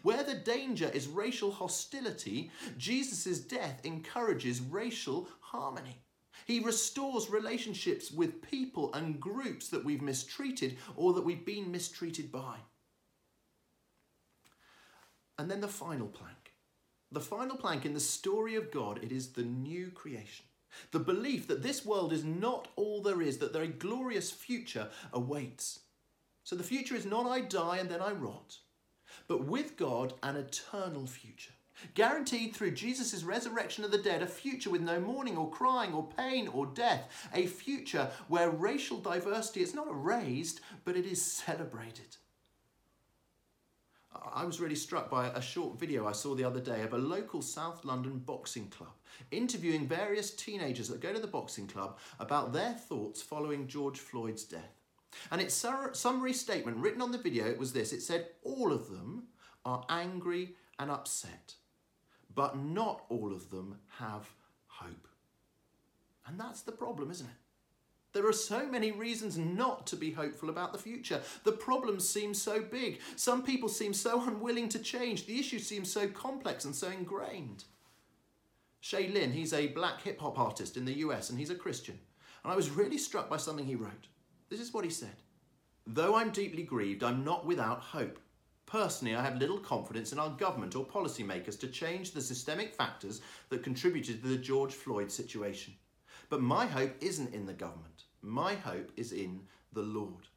Where 0.03 0.23
the 0.23 0.35
danger 0.35 0.91
is 0.93 1.07
racial 1.09 1.51
hostility, 1.51 2.51
Jesus' 2.79 3.41
death 3.41 3.81
encourages 3.85 4.61
racial 4.61 5.29
harmony. 5.41 6.03
He 6.47 6.61
restores 6.61 7.31
relationships 7.31 8.11
with 8.11 8.43
people 8.43 8.93
and 8.95 9.21
groups 9.21 9.69
that 9.69 9.85
we've 9.85 10.03
mistreated 10.03 10.79
or 10.97 11.13
that 11.15 11.25
we've 11.25 11.45
been 11.45 11.71
mistreated 11.71 12.33
by. 12.33 12.57
And 15.39 15.51
then 15.51 15.61
the 15.61 15.69
final 15.69 16.09
plank. 16.09 16.53
The 17.13 17.21
final 17.21 17.57
plank 17.57 17.87
in 17.87 17.95
the 17.95 18.01
story 18.01 18.57
of 18.57 18.71
God, 18.71 19.03
it 19.03 19.13
is 19.13 19.33
the 19.33 19.43
new 19.43 19.91
creation. 19.91 20.47
The 20.91 20.99
belief 20.99 21.47
that 21.49 21.63
this 21.63 21.85
world 21.85 22.13
is 22.13 22.25
not 22.25 22.69
all 22.77 23.01
there 23.01 23.23
is, 23.23 23.39
that 23.39 23.53
there 23.53 23.63
a 23.63 23.69
glorious 23.69 24.31
future 24.31 24.89
awaits. 25.13 25.81
So 26.45 26.57
the 26.57 26.63
future 26.63 26.95
is 26.95 27.07
not 27.07 27.27
I 27.27 27.41
die 27.41 27.79
and 27.79 27.91
then 27.91 28.03
I 28.03 28.13
rot, 28.13 28.59
but 29.29 29.45
with 29.45 29.77
God, 29.77 30.13
an 30.23 30.37
eternal 30.37 31.07
future. 31.07 31.55
Guaranteed 31.95 32.55
through 32.55 32.73
Jesus' 32.73 33.25
resurrection 33.25 33.83
of 33.83 33.91
the 33.91 33.99
dead, 33.99 34.23
a 34.23 34.27
future 34.27 34.71
with 34.71 34.83
no 34.83 35.01
mourning 35.01 35.37
or 35.37 35.51
crying 35.51 35.93
or 35.93 36.09
pain 36.17 36.47
or 36.47 36.67
death, 36.67 37.29
a 37.35 37.47
future 37.47 38.11
where 38.29 38.51
racial 38.51 38.99
diversity 38.99 39.61
is 39.61 39.75
not 39.75 39.89
erased, 39.89 40.61
but 40.85 40.97
it 40.97 41.07
is 41.07 41.21
celebrated. 41.21 42.17
I 44.33 44.45
was 44.45 44.61
really 44.61 44.77
struck 44.77 45.11
by 45.11 45.29
a 45.29 45.43
short 45.43 45.79
video 45.79 46.07
I 46.07 46.13
saw 46.13 46.35
the 46.35 46.45
other 46.45 46.61
day 46.61 46.83
of 46.83 46.93
a 46.93 46.99
local 46.99 47.43
South 47.43 47.85
London 47.85 48.19
boxing 48.19 48.69
club 48.69 48.93
interviewing 49.31 49.87
various 49.87 50.31
teenagers 50.31 50.89
that 50.89 51.01
go 51.01 51.13
to 51.13 51.21
the 51.21 51.27
boxing 51.27 51.67
club 51.67 51.99
about 52.19 52.53
their 52.53 52.75
thoughts 52.75 53.23
following 53.23 53.67
George 53.67 53.99
Floyd's 53.99 54.45
death. 54.45 54.84
And 55.31 55.41
its 55.41 55.55
summary 55.93 56.33
statement 56.33 56.79
written 56.79 57.03
on 57.03 57.13
the 57.13 57.19
video 57.19 57.47
it 57.47 57.59
was 57.59 57.73
this 57.73 57.93
it 57.93 58.03
said, 58.03 58.29
All 58.43 58.73
of 58.73 58.91
them 58.91 59.25
are 59.65 59.85
angry 59.89 60.55
and 60.79 60.91
upset, 60.91 61.55
but 62.35 62.59
not 62.59 63.05
all 63.09 63.33
of 63.33 63.51
them 63.51 63.79
have 63.99 64.29
hope. 64.67 65.09
And 66.27 66.39
that's 66.39 66.63
the 66.63 66.73
problem, 66.73 67.11
isn't 67.11 67.27
it? 67.27 67.33
There 68.15 68.27
are 68.29 68.33
so 68.33 68.65
many 68.67 68.93
reasons 68.93 69.37
not 69.37 69.89
to 69.89 69.97
be 69.97 70.13
hopeful 70.13 70.49
about 70.49 70.73
the 70.73 70.79
future. 70.79 71.21
The 71.43 71.53
problems 71.53 72.09
seem 72.09 72.33
so 72.33 72.63
big. 72.63 73.01
Some 73.17 73.43
people 73.43 73.69
seem 73.69 73.93
so 73.93 74.23
unwilling 74.27 74.69
to 74.71 74.79
change. 74.79 75.27
The 75.27 75.39
issue 75.39 75.59
seems 75.59 75.93
so 75.93 76.07
complex 76.09 76.65
and 76.65 76.75
so 76.75 76.89
ingrained. 76.89 77.65
Shai 78.81 79.11
Linne, 79.13 79.33
he's 79.33 79.53
a 79.53 79.69
black 79.69 80.03
hip 80.03 80.21
hop 80.21 80.39
artist 80.39 80.77
in 80.77 80.85
the 80.85 80.99
US 80.99 81.29
and 81.29 81.39
he's 81.39 81.51
a 81.51 81.57
Christian. 81.57 81.99
And 82.45 82.53
I 82.53 82.57
was 82.57 82.71
really 82.71 82.99
struck 82.99 83.29
by 83.29 83.39
something 83.39 83.67
he 83.67 83.75
wrote. 83.75 84.07
This 84.51 84.61
is 84.61 84.73
what 84.73 84.85
he 84.85 84.91
said 84.91 85.17
Though 85.87 86.17
I'm 86.17 86.31
deeply 86.31 86.63
grieved, 86.63 87.03
I'm 87.03 87.25
not 87.25 87.45
without 87.45 87.81
hope. 87.81 88.19
Personally, 88.67 89.15
I 89.15 89.23
have 89.23 89.37
little 89.37 89.59
confidence 89.59 90.13
in 90.13 90.19
our 90.19 90.31
government 90.31 90.75
or 90.75 90.85
policymakers 90.85 91.61
to 91.61 91.69
change 91.69 92.13
the 92.13 92.23
systemic 92.23 92.75
factors 92.75 93.21
that 93.51 93.63
contributed 93.63 94.23
to 94.23 94.29
the 94.29 94.39
George 94.39 94.73
Floyd 94.73 95.13
situation. 95.13 95.75
But 96.31 96.41
my 96.41 96.67
hope 96.67 96.95
isn't 97.01 97.35
in 97.35 97.45
the 97.45 97.53
government. 97.53 98.05
My 98.23 98.55
hope 98.55 98.91
is 98.97 99.13
in 99.13 99.41
the 99.75 99.83
Lord. 99.83 100.29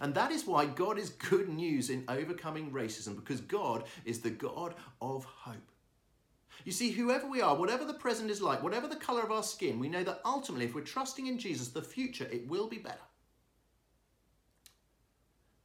And 0.00 0.14
that 0.14 0.32
is 0.32 0.46
why 0.46 0.66
God 0.66 0.98
is 0.98 1.10
good 1.10 1.48
news 1.48 1.90
in 1.90 2.04
overcoming 2.08 2.72
racism, 2.72 3.14
because 3.14 3.40
God 3.40 3.84
is 4.04 4.20
the 4.20 4.30
God 4.30 4.74
of 5.00 5.24
hope. 5.24 5.70
You 6.64 6.72
see, 6.72 6.90
whoever 6.90 7.28
we 7.28 7.40
are, 7.40 7.54
whatever 7.54 7.84
the 7.84 7.94
present 7.94 8.30
is 8.30 8.40
like, 8.40 8.62
whatever 8.62 8.88
the 8.88 8.96
colour 8.96 9.22
of 9.22 9.30
our 9.30 9.42
skin, 9.42 9.78
we 9.78 9.88
know 9.88 10.02
that 10.02 10.20
ultimately, 10.24 10.66
if 10.66 10.74
we're 10.74 10.80
trusting 10.80 11.26
in 11.26 11.38
Jesus, 11.38 11.68
the 11.68 11.82
future, 11.82 12.26
it 12.32 12.48
will 12.48 12.66
be 12.66 12.78
better. 12.78 12.98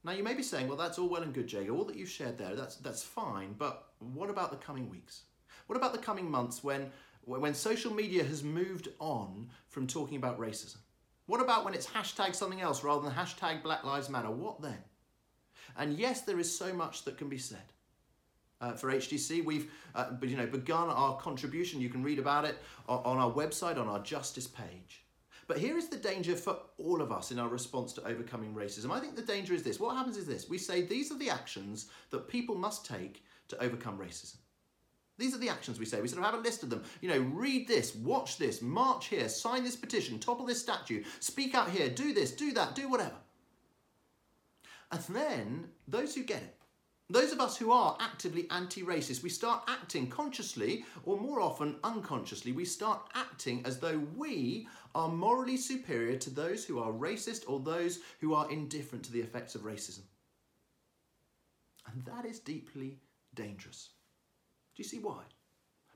Now, 0.10 0.16
you 0.16 0.24
may 0.24 0.34
be 0.34 0.42
saying, 0.42 0.68
well, 0.68 0.76
that's 0.76 0.98
all 0.98 1.08
well 1.08 1.22
and 1.22 1.32
good, 1.32 1.46
Jay. 1.46 1.70
All 1.70 1.84
that 1.84 1.96
you've 1.96 2.10
shared 2.10 2.40
there, 2.40 2.56
that's, 2.56 2.78
that's 2.78 3.04
fine, 3.04 3.54
but 3.56 3.90
what 4.00 4.32
about 4.32 4.50
the 4.50 4.58
coming 4.58 4.90
weeks? 4.90 5.22
What 5.68 5.76
about 5.76 5.92
the 5.92 6.00
coming 6.00 6.32
months 6.32 6.64
when 6.64 6.90
when 7.26 7.54
social 7.54 7.94
media 7.94 8.24
has 8.24 8.44
moved 8.44 8.88
on 8.98 9.52
from 9.68 9.86
talking 9.86 10.18
about 10.18 10.40
racism? 10.40 10.78
What 11.28 11.42
about 11.42 11.64
when 11.64 11.76
it's 11.76 11.86
hashtag 11.86 12.34
something 12.34 12.60
else 12.60 12.84
rather 12.84 13.04
than 13.04 13.12
hashtag 13.12 13.62
Black 13.62 13.84
Lives 13.84 14.10
Matter? 14.10 14.32
What 14.32 14.64
then? 14.64 14.80
And 15.78 16.00
yes, 16.00 16.22
there 16.22 16.40
is 16.40 16.58
so 16.58 16.74
much 16.74 17.04
that 17.04 17.20
can 17.20 17.30
be 17.30 17.38
said. 17.38 17.72
Uh, 18.62 18.72
for 18.72 18.92
HTC, 18.92 19.46
we've 19.46 19.72
uh, 19.94 20.08
you 20.24 20.38
know 20.38 20.48
begun 20.48 20.90
our 20.90 21.18
contribution. 21.18 21.82
You 21.82 21.90
can 21.90 22.02
read 22.02 22.18
about 22.18 22.46
it 22.46 22.58
on 22.88 23.20
our 23.20 23.32
website 23.32 23.78
on 23.78 23.88
our 23.88 24.00
justice 24.00 24.48
page. 24.48 25.04
But 25.50 25.58
here 25.58 25.80
is 25.80 25.90
the 25.90 25.98
danger 25.98 26.36
for 26.36 26.58
all 26.78 27.02
of 27.02 27.12
us 27.12 27.32
in 27.32 27.40
our 27.40 27.50
response 27.50 27.92
to 27.94 28.08
overcoming 28.08 28.54
racism. 28.54 28.92
I 28.92 29.00
think 29.00 29.16
the 29.16 29.24
danger 29.24 29.56
is 29.56 29.64
this. 29.64 29.80
What 29.80 29.98
happens 29.98 30.16
is 30.16 30.28
this 30.28 30.48
we 30.48 30.60
say 30.60 30.84
these 30.84 31.12
are 31.12 31.18
the 31.18 31.32
actions 31.32 31.88
that 32.12 32.28
people 32.28 32.54
must 32.54 32.86
take 32.86 33.26
to 33.48 33.62
overcome 33.62 33.98
racism. 33.98 34.36
These 35.18 35.34
are 35.34 35.40
the 35.40 35.50
actions 35.50 35.80
we 35.80 35.88
say. 35.88 36.02
We 36.02 36.08
sort 36.08 36.20
of 36.20 36.30
have 36.30 36.40
a 36.40 36.44
list 36.44 36.62
of 36.62 36.70
them. 36.70 36.84
You 37.02 37.10
know, 37.10 37.18
read 37.34 37.68
this, 37.68 37.96
watch 37.96 38.38
this, 38.38 38.62
march 38.62 39.08
here, 39.08 39.28
sign 39.28 39.64
this 39.64 39.76
petition, 39.76 40.20
topple 40.20 40.46
this 40.46 40.62
statue, 40.62 41.04
speak 41.20 41.56
out 41.56 41.72
here, 41.72 41.90
do 41.90 42.14
this, 42.14 42.32
do 42.32 42.54
that, 42.54 42.76
do 42.76 42.88
whatever. 42.88 43.18
And 44.92 45.02
then 45.10 45.70
those 45.88 46.14
who 46.14 46.24
get 46.24 46.44
it, 46.44 46.56
those 47.10 47.32
of 47.32 47.40
us 47.40 47.58
who 47.58 47.72
are 47.72 47.98
actively 48.00 48.48
anti 48.52 48.84
racist, 48.84 49.24
we 49.24 49.30
start 49.30 49.64
acting 49.68 50.08
consciously 50.08 50.86
or 51.06 51.20
more 51.20 51.42
often 51.42 51.78
unconsciously, 51.84 52.52
we 52.52 52.66
start 52.66 53.02
acting 53.16 53.64
as 53.66 53.80
though 53.80 54.00
we 54.16 54.68
are 54.94 55.10
morally 55.10 55.58
superior 55.58 56.18
to 56.18 56.30
those 56.30 56.66
who 56.66 56.78
are 56.78 56.92
racist 56.92 57.44
or 57.48 57.60
those 57.60 58.00
who 58.22 58.34
are 58.36 58.50
indifferent 58.52 59.04
to 59.06 59.12
the 59.12 59.22
effects 59.22 59.56
of 59.56 59.62
racism. 59.62 60.02
And 61.92 62.06
that 62.06 62.26
is 62.26 62.40
deeply 62.40 63.00
dangerous. 63.34 63.90
Do 64.76 64.84
you 64.84 64.88
see 64.88 65.00
why? 65.00 65.24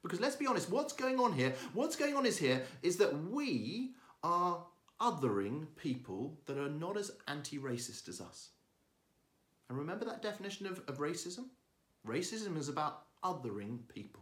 Because 0.01 0.19
let's 0.19 0.35
be 0.35 0.47
honest, 0.47 0.71
what's 0.71 0.93
going 0.93 1.19
on 1.19 1.31
here? 1.33 1.53
What's 1.73 1.95
going 1.95 2.15
on 2.15 2.25
is 2.25 2.37
here 2.37 2.63
is 2.81 2.97
that 2.97 3.29
we 3.29 3.91
are 4.23 4.65
othering 4.99 5.67
people 5.75 6.39
that 6.45 6.57
are 6.57 6.69
not 6.69 6.97
as 6.97 7.11
anti 7.27 7.59
racist 7.59 8.09
as 8.09 8.19
us. 8.19 8.49
And 9.69 9.77
remember 9.77 10.05
that 10.05 10.21
definition 10.21 10.67
of, 10.67 10.81
of 10.87 10.99
racism? 10.99 11.45
Racism 12.07 12.57
is 12.57 12.69
about 12.69 13.03
othering 13.23 13.79
people. 13.87 14.21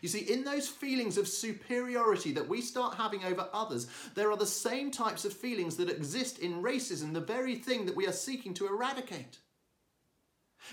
You 0.00 0.08
see, 0.08 0.20
in 0.20 0.44
those 0.44 0.68
feelings 0.68 1.18
of 1.18 1.28
superiority 1.28 2.32
that 2.32 2.48
we 2.48 2.60
start 2.60 2.94
having 2.94 3.24
over 3.24 3.48
others, 3.52 3.88
there 4.14 4.30
are 4.30 4.36
the 4.36 4.46
same 4.46 4.90
types 4.90 5.24
of 5.24 5.32
feelings 5.32 5.76
that 5.76 5.90
exist 5.90 6.38
in 6.38 6.62
racism, 6.62 7.12
the 7.12 7.20
very 7.20 7.56
thing 7.56 7.84
that 7.86 7.96
we 7.96 8.06
are 8.06 8.12
seeking 8.12 8.54
to 8.54 8.66
eradicate. 8.66 9.38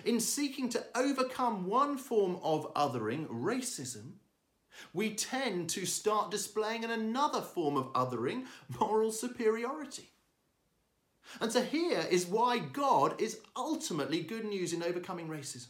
In 0.06 0.20
seeking 0.20 0.70
to 0.70 0.86
overcome 0.96 1.68
one 1.68 1.98
form 1.98 2.38
of 2.44 2.74
othering, 2.76 3.28
racism, 3.28 4.14
we 4.94 5.16
tend 5.16 5.70
to 5.72 5.86
start 5.86 6.32
displaying 6.32 6.84
in 6.84 6.92
another 6.92 7.42
form 7.42 7.76
of 7.76 7.92
othering, 7.94 8.46
moral 8.80 9.12
superiority. 9.12 10.10
And 11.42 11.52
so 11.52 11.62
here 11.62 12.06
is 12.10 12.26
why 12.26 12.60
God 12.60 13.20
is 13.22 13.42
ultimately 13.56 14.22
good 14.22 14.46
news 14.46 14.74
in 14.74 14.84
overcoming 14.84 15.28
racism. 15.28 15.68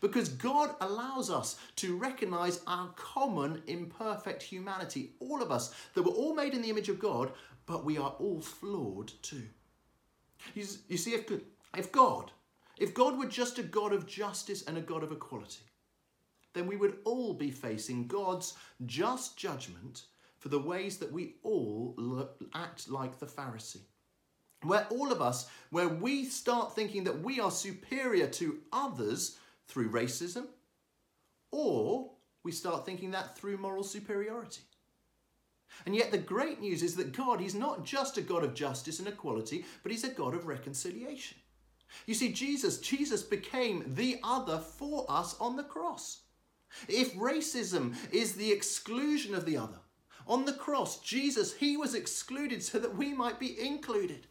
Because 0.00 0.28
God 0.28 0.74
allows 0.80 1.30
us 1.30 1.56
to 1.76 1.96
recognize 1.96 2.60
our 2.66 2.88
common 2.96 3.62
imperfect 3.66 4.42
humanity, 4.42 5.12
all 5.20 5.42
of 5.42 5.50
us, 5.50 5.74
that 5.94 6.02
we're 6.02 6.12
all 6.12 6.34
made 6.34 6.54
in 6.54 6.62
the 6.62 6.70
image 6.70 6.88
of 6.88 6.98
God, 6.98 7.32
but 7.66 7.84
we 7.84 7.96
are 7.98 8.14
all 8.18 8.40
flawed 8.40 9.12
too. 9.22 9.46
You, 10.54 10.64
see, 10.64 11.14
if, 11.14 11.30
if 11.76 11.92
God, 11.92 12.30
if 12.78 12.94
God 12.94 13.18
were 13.18 13.26
just 13.26 13.58
a 13.58 13.62
God 13.62 13.92
of 13.92 14.06
justice 14.06 14.64
and 14.66 14.76
a 14.76 14.82
God 14.82 15.02
of 15.02 15.12
equality, 15.12 15.64
then 16.52 16.66
we 16.66 16.76
would 16.76 16.98
all 17.04 17.34
be 17.34 17.50
facing 17.50 18.06
God's 18.06 18.54
just 18.86 19.36
judgment 19.36 20.04
for 20.38 20.48
the 20.48 20.58
ways 20.58 20.98
that 20.98 21.12
we 21.12 21.36
all 21.42 22.28
act 22.54 22.88
like 22.88 23.18
the 23.18 23.26
Pharisee 23.26 23.82
where 24.62 24.86
all 24.90 25.10
of 25.10 25.22
us, 25.22 25.48
where 25.70 25.88
we 25.88 26.24
start 26.24 26.74
thinking 26.74 27.04
that 27.04 27.22
we 27.22 27.40
are 27.40 27.50
superior 27.50 28.26
to 28.26 28.58
others 28.72 29.38
through 29.66 29.90
racism, 29.90 30.46
or 31.50 32.10
we 32.42 32.52
start 32.52 32.84
thinking 32.84 33.10
that 33.12 33.36
through 33.36 33.56
moral 33.56 33.82
superiority. 33.82 34.62
And 35.86 35.94
yet, 35.94 36.10
the 36.10 36.18
great 36.18 36.60
news 36.60 36.82
is 36.82 36.96
that 36.96 37.12
God, 37.16 37.40
He's 37.40 37.54
not 37.54 37.84
just 37.84 38.18
a 38.18 38.22
God 38.22 38.44
of 38.44 38.54
justice 38.54 38.98
and 38.98 39.08
equality, 39.08 39.64
but 39.82 39.92
He's 39.92 40.04
a 40.04 40.08
God 40.08 40.34
of 40.34 40.46
reconciliation. 40.46 41.38
You 42.06 42.14
see, 42.14 42.32
Jesus, 42.32 42.78
Jesus 42.78 43.22
became 43.22 43.94
the 43.94 44.18
other 44.22 44.58
for 44.58 45.06
us 45.08 45.36
on 45.40 45.56
the 45.56 45.62
cross. 45.62 46.22
If 46.88 47.14
racism 47.14 47.96
is 48.12 48.34
the 48.34 48.52
exclusion 48.52 49.34
of 49.34 49.44
the 49.44 49.56
other, 49.56 49.78
on 50.26 50.44
the 50.44 50.52
cross, 50.52 51.00
Jesus, 51.00 51.54
He 51.54 51.76
was 51.76 51.94
excluded 51.94 52.62
so 52.62 52.78
that 52.78 52.96
we 52.96 53.12
might 53.14 53.40
be 53.40 53.60
included. 53.60 54.26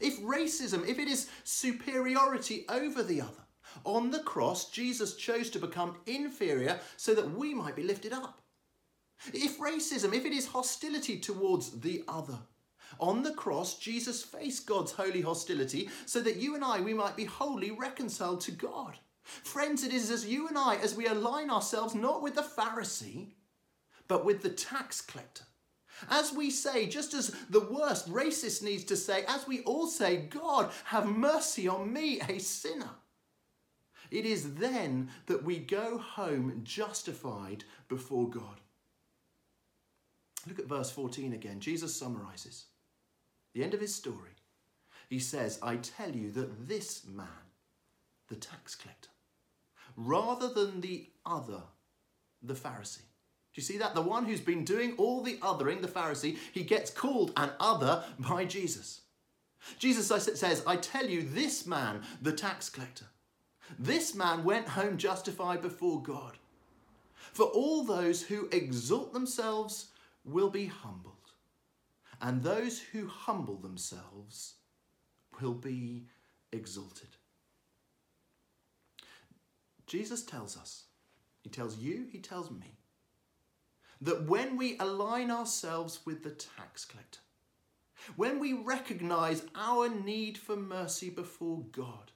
If 0.00 0.20
racism, 0.20 0.86
if 0.86 0.98
it 0.98 1.08
is 1.08 1.28
superiority 1.44 2.64
over 2.68 3.02
the 3.02 3.20
other, 3.20 3.44
on 3.84 4.10
the 4.10 4.20
cross, 4.20 4.70
Jesus 4.70 5.16
chose 5.16 5.50
to 5.50 5.58
become 5.58 5.96
inferior 6.06 6.78
so 6.96 7.14
that 7.14 7.30
we 7.32 7.54
might 7.54 7.76
be 7.76 7.82
lifted 7.82 8.12
up. 8.12 8.40
If 9.32 9.58
racism, 9.58 10.14
if 10.14 10.24
it 10.24 10.32
is 10.32 10.46
hostility 10.46 11.18
towards 11.18 11.80
the 11.80 12.04
other, 12.08 12.38
on 13.00 13.22
the 13.22 13.32
cross, 13.32 13.78
Jesus 13.78 14.22
faced 14.22 14.66
God's 14.66 14.92
holy 14.92 15.20
hostility 15.20 15.88
so 16.06 16.20
that 16.20 16.36
you 16.36 16.54
and 16.54 16.64
I, 16.64 16.80
we 16.80 16.94
might 16.94 17.16
be 17.16 17.24
wholly 17.24 17.70
reconciled 17.70 18.40
to 18.42 18.52
God. 18.52 18.98
Friends, 19.24 19.82
it 19.82 19.92
is 19.92 20.10
as 20.10 20.26
you 20.26 20.48
and 20.48 20.58
I, 20.58 20.76
as 20.76 20.94
we 20.94 21.06
align 21.06 21.50
ourselves 21.50 21.94
not 21.94 22.22
with 22.22 22.34
the 22.34 22.42
Pharisee, 22.42 23.28
but 24.06 24.24
with 24.24 24.42
the 24.42 24.50
tax 24.50 25.00
collector, 25.00 25.44
as 26.10 26.32
we 26.32 26.50
say, 26.50 26.86
just 26.86 27.14
as 27.14 27.28
the 27.50 27.60
worst 27.60 28.10
racist 28.10 28.62
needs 28.62 28.84
to 28.84 28.96
say, 28.96 29.24
as 29.28 29.46
we 29.46 29.60
all 29.62 29.86
say, 29.86 30.16
God, 30.16 30.70
have 30.86 31.06
mercy 31.06 31.68
on 31.68 31.92
me, 31.92 32.20
a 32.28 32.38
sinner. 32.38 32.90
It 34.10 34.26
is 34.26 34.54
then 34.54 35.10
that 35.26 35.44
we 35.44 35.58
go 35.58 35.98
home 35.98 36.60
justified 36.62 37.64
before 37.88 38.28
God. 38.28 38.60
Look 40.46 40.58
at 40.58 40.66
verse 40.66 40.90
14 40.90 41.32
again. 41.32 41.60
Jesus 41.60 41.96
summarizes 41.96 42.66
the 43.54 43.64
end 43.64 43.74
of 43.74 43.80
his 43.80 43.94
story. 43.94 44.30
He 45.08 45.18
says, 45.18 45.58
I 45.62 45.76
tell 45.76 46.10
you 46.10 46.30
that 46.32 46.68
this 46.68 47.06
man, 47.06 47.26
the 48.28 48.36
tax 48.36 48.74
collector, 48.74 49.10
rather 49.96 50.48
than 50.48 50.80
the 50.80 51.08
other, 51.24 51.62
the 52.42 52.54
Pharisee, 52.54 53.02
do 53.54 53.60
you 53.60 53.62
see 53.62 53.78
that? 53.78 53.94
The 53.94 54.02
one 54.02 54.24
who's 54.24 54.40
been 54.40 54.64
doing 54.64 54.94
all 54.98 55.22
the 55.22 55.36
othering, 55.36 55.80
the 55.80 55.86
Pharisee, 55.86 56.36
he 56.52 56.64
gets 56.64 56.90
called 56.90 57.32
an 57.36 57.52
other 57.60 58.02
by 58.18 58.44
Jesus. 58.44 59.02
Jesus 59.78 60.08
says, 60.08 60.64
I 60.66 60.74
tell 60.74 61.06
you, 61.06 61.22
this 61.22 61.64
man, 61.64 62.02
the 62.20 62.32
tax 62.32 62.68
collector, 62.68 63.06
this 63.78 64.12
man 64.12 64.42
went 64.42 64.66
home 64.68 64.98
justified 64.98 65.62
before 65.62 66.02
God. 66.02 66.32
For 67.32 67.46
all 67.46 67.84
those 67.84 68.22
who 68.22 68.48
exalt 68.50 69.12
themselves 69.12 69.86
will 70.24 70.50
be 70.50 70.66
humbled, 70.66 71.14
and 72.20 72.42
those 72.42 72.80
who 72.80 73.06
humble 73.06 73.56
themselves 73.56 74.54
will 75.40 75.54
be 75.54 76.06
exalted. 76.52 77.08
Jesus 79.86 80.24
tells 80.24 80.56
us, 80.56 80.84
he 81.42 81.50
tells 81.50 81.78
you, 81.78 82.06
he 82.10 82.18
tells 82.18 82.50
me, 82.50 82.78
that 84.00 84.24
when 84.24 84.56
we 84.56 84.76
align 84.78 85.30
ourselves 85.30 86.00
with 86.04 86.22
the 86.22 86.30
tax 86.30 86.84
collector, 86.84 87.20
when 88.16 88.38
we 88.38 88.52
recognize 88.52 89.44
our 89.54 89.88
need 89.88 90.36
for 90.36 90.56
mercy 90.56 91.10
before 91.10 91.64
God, 91.72 92.12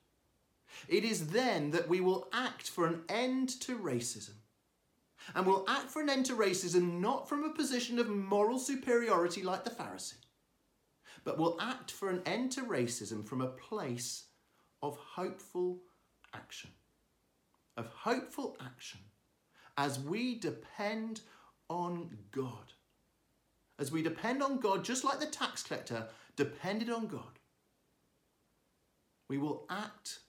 it 0.86 1.04
is 1.04 1.28
then 1.28 1.70
that 1.70 1.88
we 1.88 2.00
will 2.00 2.28
act 2.32 2.68
for 2.68 2.86
an 2.86 3.02
end 3.08 3.48
to 3.60 3.78
racism. 3.78 4.34
And 5.34 5.46
we'll 5.46 5.64
act 5.68 5.90
for 5.90 6.00
an 6.00 6.08
end 6.08 6.26
to 6.26 6.34
racism 6.34 7.00
not 7.00 7.28
from 7.28 7.44
a 7.44 7.52
position 7.52 7.98
of 7.98 8.08
moral 8.08 8.58
superiority 8.58 9.42
like 9.42 9.64
the 9.64 9.70
Pharisee, 9.70 10.14
but 11.24 11.38
we'll 11.38 11.60
act 11.60 11.90
for 11.90 12.08
an 12.08 12.22
end 12.24 12.52
to 12.52 12.62
racism 12.62 13.26
from 13.26 13.40
a 13.40 13.48
place 13.48 14.24
of 14.82 14.96
hopeful 14.96 15.80
action. 16.34 16.70
Of 17.76 17.86
hopeful 17.88 18.56
action 18.60 19.00
as 19.76 20.00
we 20.00 20.34
depend 20.34 21.20
on 21.68 22.16
God. 22.32 22.72
As 23.78 23.92
we 23.92 24.02
depend 24.02 24.42
on 24.42 24.58
God, 24.58 24.84
just 24.84 25.04
like 25.04 25.20
the 25.20 25.26
tax 25.26 25.62
collector 25.62 26.08
depended 26.36 26.90
on 26.90 27.06
God, 27.06 27.38
we 29.28 29.38
will 29.38 29.66
act 29.70 30.20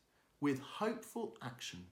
with 0.41 0.60
hopeful 0.60 1.38
action 1.41 1.86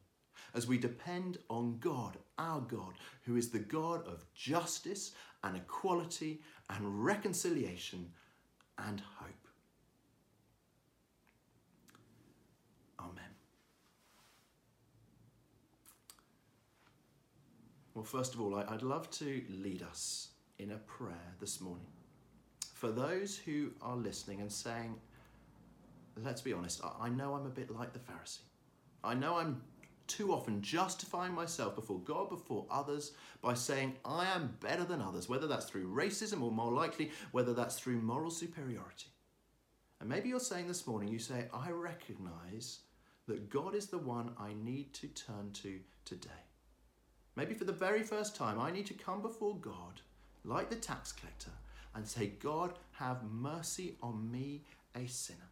as 0.54 0.68
we 0.68 0.78
depend 0.78 1.38
on 1.50 1.78
God, 1.80 2.18
our 2.38 2.62
God, 2.62 2.94
who 3.24 3.36
is 3.36 3.50
the 3.50 3.60
God 3.60 4.06
of 4.08 4.26
justice 4.34 5.12
and 5.44 5.58
equality 5.58 6.42
and 6.70 7.04
reconciliation 7.04 8.12
and 8.78 9.02
hope. 9.18 9.47
Well, 17.98 18.04
first 18.04 18.36
of 18.36 18.42
all, 18.42 18.54
I'd 18.54 18.84
love 18.84 19.10
to 19.10 19.42
lead 19.50 19.82
us 19.82 20.28
in 20.60 20.70
a 20.70 20.78
prayer 20.78 21.34
this 21.40 21.60
morning. 21.60 21.88
For 22.76 22.92
those 22.92 23.40
who 23.40 23.72
are 23.82 23.96
listening 23.96 24.40
and 24.40 24.52
saying, 24.52 24.94
let's 26.16 26.42
be 26.42 26.54
honest, 26.54 26.80
I 27.02 27.10
know 27.10 27.34
I'm 27.34 27.48
a 27.48 27.50
bit 27.50 27.72
like 27.72 27.94
the 27.94 28.00
Pharisee. 28.00 28.42
I 29.04 29.16
know 29.16 29.38
I'm 29.38 29.64
too 30.06 30.32
often 30.32 30.62
justifying 30.62 31.34
myself 31.34 31.74
before 31.74 32.00
God, 32.02 32.30
before 32.30 32.68
others, 32.70 33.14
by 33.42 33.56
saying 33.56 33.96
I 34.06 34.28
am 34.28 34.56
better 34.60 34.84
than 34.84 35.02
others, 35.02 35.28
whether 35.28 35.48
that's 35.48 35.66
through 35.66 35.92
racism 35.92 36.44
or 36.44 36.52
more 36.52 36.72
likely, 36.72 37.10
whether 37.32 37.56
that's 37.56 37.80
through 37.80 38.00
moral 38.02 38.30
superiority. 38.30 39.08
And 40.00 40.08
maybe 40.08 40.30
you're 40.30 40.40
saying 40.40 40.68
this 40.68 40.86
morning, 40.86 41.10
you 41.10 41.18
say, 41.18 41.48
I 41.52 41.72
recognize 41.72 42.82
that 43.26 43.50
God 43.50 43.74
is 43.74 43.88
the 43.88 43.98
one 43.98 44.36
I 44.38 44.54
need 44.54 44.94
to 44.94 45.08
turn 45.08 45.50
to 45.64 45.80
today. 46.06 46.47
Maybe 47.38 47.54
for 47.54 47.66
the 47.66 47.72
very 47.72 48.02
first 48.02 48.36
time, 48.36 48.60
I 48.60 48.72
need 48.72 48.88
to 48.88 48.96
come 48.96 49.22
before 49.22 49.60
God, 49.60 50.02
like 50.44 50.72
the 50.72 50.76
tax 50.76 51.12
collector, 51.12 51.52
and 51.94 52.06
say, 52.06 52.34
God, 52.40 52.74
have 52.94 53.30
mercy 53.30 53.96
on 54.02 54.32
me, 54.32 54.64
a 54.96 55.06
sinner. 55.06 55.52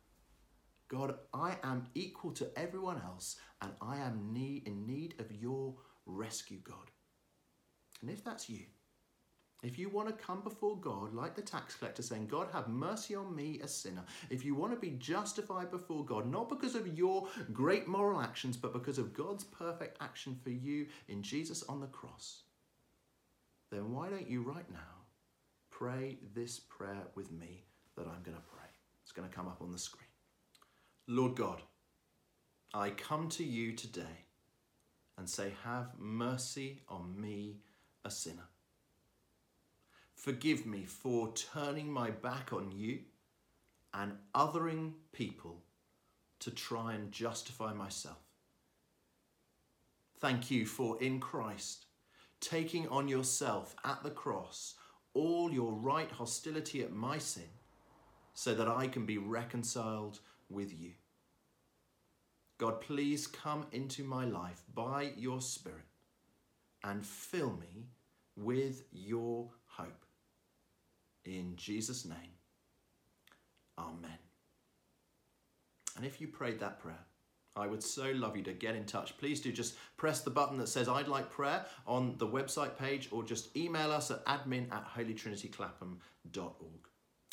God, 0.87 1.13
I 1.31 1.57
am 1.63 1.85
equal 1.93 2.31
to 2.31 2.49
everyone 2.55 2.99
else, 3.05 3.35
and 3.61 3.71
I 3.83 3.97
am 3.97 4.35
in 4.35 4.87
need 4.87 5.13
of 5.19 5.31
your 5.31 5.75
rescue, 6.07 6.57
God. 6.63 6.89
And 8.01 8.09
if 8.09 8.23
that's 8.23 8.49
you, 8.49 8.65
if 9.63 9.79
you 9.79 9.89
want 9.89 10.07
to 10.07 10.23
come 10.23 10.41
before 10.41 10.77
God 10.77 11.13
like 11.13 11.35
the 11.35 11.41
tax 11.41 11.75
collector 11.75 12.03
saying, 12.03 12.27
God, 12.27 12.47
have 12.53 12.67
mercy 12.67 13.15
on 13.15 13.35
me, 13.35 13.59
a 13.63 13.67
sinner, 13.67 14.03
if 14.29 14.45
you 14.45 14.53
want 14.53 14.73
to 14.73 14.79
be 14.79 14.91
justified 14.99 15.71
before 15.71 16.05
God, 16.05 16.29
not 16.29 16.49
because 16.49 16.75
of 16.75 16.97
your 16.97 17.27
great 17.51 17.87
moral 17.87 18.21
actions, 18.21 18.57
but 18.57 18.73
because 18.73 18.97
of 18.97 19.13
God's 19.13 19.43
perfect 19.43 19.97
action 20.01 20.37
for 20.43 20.51
you 20.51 20.87
in 21.07 21.23
Jesus 21.23 21.63
on 21.63 21.79
the 21.79 21.87
cross, 21.87 22.43
then 23.71 23.91
why 23.91 24.09
don't 24.09 24.29
you 24.29 24.41
right 24.41 24.69
now 24.71 25.03
pray 25.71 26.17
this 26.33 26.59
prayer 26.59 27.07
with 27.15 27.31
me 27.31 27.63
that 27.95 28.07
I'm 28.07 28.23
going 28.23 28.37
to 28.37 28.43
pray? 28.43 28.69
It's 29.03 29.11
going 29.11 29.27
to 29.27 29.35
come 29.35 29.47
up 29.47 29.61
on 29.61 29.71
the 29.71 29.79
screen. 29.79 30.07
Lord 31.07 31.35
God, 31.35 31.61
I 32.73 32.89
come 32.89 33.29
to 33.29 33.43
you 33.43 33.73
today 33.73 34.25
and 35.17 35.29
say, 35.29 35.53
Have 35.63 35.91
mercy 35.97 36.81
on 36.87 37.19
me, 37.19 37.61
a 38.03 38.11
sinner. 38.11 38.49
Forgive 40.15 40.65
me 40.65 40.86
for 40.86 41.34
turning 41.34 41.91
my 41.91 42.10
back 42.10 42.51
on 42.51 42.71
you 42.71 42.99
and 43.93 44.13
othering 44.34 44.93
people 45.12 45.63
to 46.39 46.51
try 46.51 46.93
and 46.93 47.12
justify 47.12 47.73
myself. 47.73 48.17
Thank 50.19 50.49
you 50.49 50.65
for 50.65 51.01
in 51.01 51.19
Christ 51.19 51.86
taking 52.39 52.88
on 52.88 53.08
yourself 53.08 53.75
at 53.84 54.04
the 54.04 54.10
cross 54.10 54.75
all 55.13 55.51
your 55.51 55.73
right 55.73 56.12
hostility 56.12 56.82
at 56.84 56.91
my 56.91 57.17
sin 57.17 57.49
so 58.34 58.54
that 58.54 58.67
I 58.67 58.88
can 58.88 59.06
be 59.06 59.17
reconciled 59.17 60.19
with 60.49 60.78
you. 60.78 60.91
God, 62.58 62.82
please 62.82 63.28
come 63.28 63.65
into 63.71 64.04
my 64.04 64.25
life 64.25 64.63
by 64.73 65.13
your 65.17 65.41
Spirit 65.41 65.86
and 66.84 67.06
fill 67.06 67.51
me 67.51 67.88
with 68.36 68.84
your 68.91 69.49
hope. 69.65 70.04
In 71.25 71.55
Jesus' 71.55 72.05
name, 72.05 72.35
Amen. 73.77 74.17
And 75.97 76.05
if 76.05 76.21
you 76.21 76.27
prayed 76.27 76.59
that 76.59 76.79
prayer, 76.79 77.05
I 77.57 77.67
would 77.67 77.83
so 77.83 78.11
love 78.11 78.35
you 78.35 78.43
to 78.43 78.53
get 78.53 78.75
in 78.75 78.85
touch. 78.85 79.17
Please 79.17 79.39
do 79.39 79.51
just 79.51 79.75
press 79.95 80.21
the 80.21 80.29
button 80.29 80.57
that 80.57 80.67
says 80.67 80.89
I'd 80.89 81.07
like 81.07 81.29
prayer 81.29 81.65
on 81.88 82.15
the 82.17 82.27
website 82.27 82.77
page 82.77 83.07
or 83.11 83.23
just 83.23 83.55
email 83.55 83.91
us 83.91 84.11
at 84.11 84.25
admin 84.25 84.71
at 84.73 84.85
holytrinityclapham.org. 84.93 86.89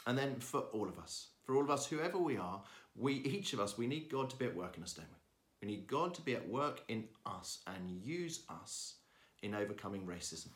And 0.07 0.19
then 0.19 0.37
for 0.37 0.61
all 0.73 0.89
of 0.89 0.99
us, 0.99 1.29
for 1.45 1.57
all 1.57 1.63
of 1.63 1.71
us, 1.71 1.87
whoever 1.87 2.19
we 2.19 2.37
are, 2.37 2.63
we 2.95 3.15
each 3.15 3.53
of 3.53 3.61
us, 3.61 3.77
we 3.77 3.87
need 3.87 4.11
God 4.11 4.31
to 4.31 4.37
be 4.37 4.45
at 4.45 4.55
work 4.55 4.77
in 4.77 4.83
us, 4.83 4.95
don't 4.95 5.07
we? 5.07 5.67
We 5.67 5.75
need 5.75 5.87
God 5.87 6.15
to 6.15 6.23
be 6.23 6.35
at 6.35 6.49
work 6.49 6.83
in 6.89 7.05
us 7.25 7.61
and 7.67 7.91
use 7.91 8.43
us 8.49 8.95
in 9.43 9.55
overcoming 9.55 10.07
racism. 10.07 10.49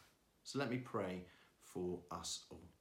So 0.43 0.59
let 0.59 0.71
me 0.71 0.79
pray 0.79 1.25
for 1.63 2.01
us 2.11 2.45
all. 2.51 2.76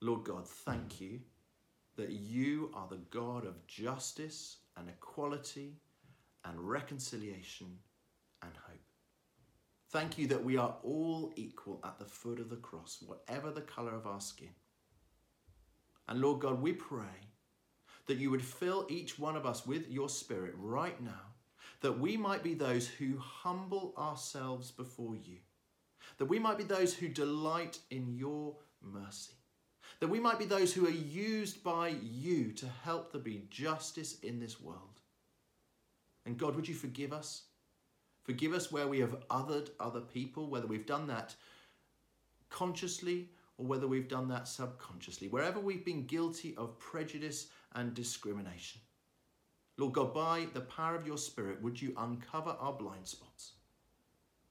Lord 0.00 0.24
God, 0.24 0.46
thank 0.46 1.00
you 1.00 1.20
that 1.96 2.10
you 2.10 2.70
are 2.72 2.86
the 2.88 3.00
God 3.10 3.44
of 3.44 3.66
justice 3.66 4.58
and 4.76 4.88
equality 4.88 5.74
and 6.44 6.60
reconciliation 6.60 7.66
and 8.42 8.52
hope. 8.68 8.78
Thank 9.90 10.16
you 10.16 10.28
that 10.28 10.44
we 10.44 10.56
are 10.56 10.76
all 10.84 11.32
equal 11.34 11.80
at 11.84 11.98
the 11.98 12.04
foot 12.04 12.38
of 12.38 12.48
the 12.48 12.56
cross, 12.56 12.98
whatever 13.04 13.50
the 13.50 13.62
colour 13.62 13.94
of 13.94 14.06
our 14.06 14.20
skin. 14.20 14.50
And 16.06 16.20
Lord 16.20 16.40
God, 16.40 16.62
we 16.62 16.72
pray 16.72 17.26
that 18.06 18.18
you 18.18 18.30
would 18.30 18.44
fill 18.44 18.86
each 18.88 19.18
one 19.18 19.34
of 19.34 19.46
us 19.46 19.66
with 19.66 19.90
your 19.90 20.08
Spirit 20.08 20.54
right 20.56 21.00
now, 21.02 21.34
that 21.80 21.98
we 21.98 22.16
might 22.16 22.44
be 22.44 22.54
those 22.54 22.86
who 22.86 23.18
humble 23.18 23.94
ourselves 23.98 24.70
before 24.70 25.16
you, 25.16 25.38
that 26.18 26.26
we 26.26 26.38
might 26.38 26.58
be 26.58 26.64
those 26.64 26.94
who 26.94 27.08
delight 27.08 27.80
in 27.90 28.14
your 28.14 28.54
mercy 28.80 29.37
that 30.00 30.08
we 30.08 30.20
might 30.20 30.38
be 30.38 30.44
those 30.44 30.72
who 30.72 30.86
are 30.86 30.90
used 30.90 31.62
by 31.64 31.94
you 32.02 32.52
to 32.52 32.66
help 32.84 33.12
there 33.12 33.20
be 33.20 33.44
justice 33.50 34.18
in 34.20 34.38
this 34.38 34.60
world. 34.60 35.00
And 36.24 36.38
God, 36.38 36.54
would 36.54 36.68
you 36.68 36.74
forgive 36.74 37.12
us? 37.12 37.42
Forgive 38.22 38.52
us 38.52 38.70
where 38.70 38.86
we 38.86 39.00
have 39.00 39.16
othered 39.28 39.70
other 39.80 40.00
people, 40.00 40.48
whether 40.48 40.66
we've 40.66 40.86
done 40.86 41.06
that 41.08 41.34
consciously 42.50 43.30
or 43.56 43.66
whether 43.66 43.88
we've 43.88 44.08
done 44.08 44.28
that 44.28 44.46
subconsciously, 44.46 45.28
wherever 45.28 45.58
we've 45.58 45.84
been 45.84 46.06
guilty 46.06 46.54
of 46.56 46.78
prejudice 46.78 47.48
and 47.74 47.94
discrimination. 47.94 48.80
Lord 49.78 49.94
God, 49.94 50.14
by 50.14 50.46
the 50.54 50.60
power 50.60 50.94
of 50.94 51.06
your 51.06 51.18
Spirit, 51.18 51.62
would 51.62 51.80
you 51.80 51.94
uncover 51.96 52.50
our 52.60 52.72
blind 52.72 53.06
spots? 53.06 53.52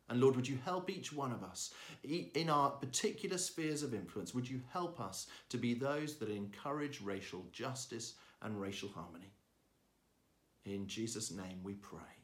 And 0.10 0.22
Lord, 0.22 0.36
would 0.36 0.48
you 0.48 0.58
help 0.64 0.90
each 0.90 1.12
one 1.12 1.32
of 1.32 1.44
us 1.44 1.74
in 2.04 2.50
our 2.50 2.70
particular 2.70 3.38
spheres 3.38 3.84
of 3.84 3.94
influence? 3.94 4.34
Would 4.34 4.50
you 4.50 4.62
help 4.72 5.02
us 5.02 5.28
to 5.50 5.58
be 5.58 5.74
those 5.74 6.16
that 6.16 6.30
encourage 6.30 7.02
racial 7.02 7.46
justice 7.52 8.14
and 8.42 8.60
racial 8.60 8.90
harmony? 8.90 9.34
In 10.66 10.88
Jesus' 10.88 11.32
name 11.32 11.60
we 11.64 11.74
pray. 11.74 12.17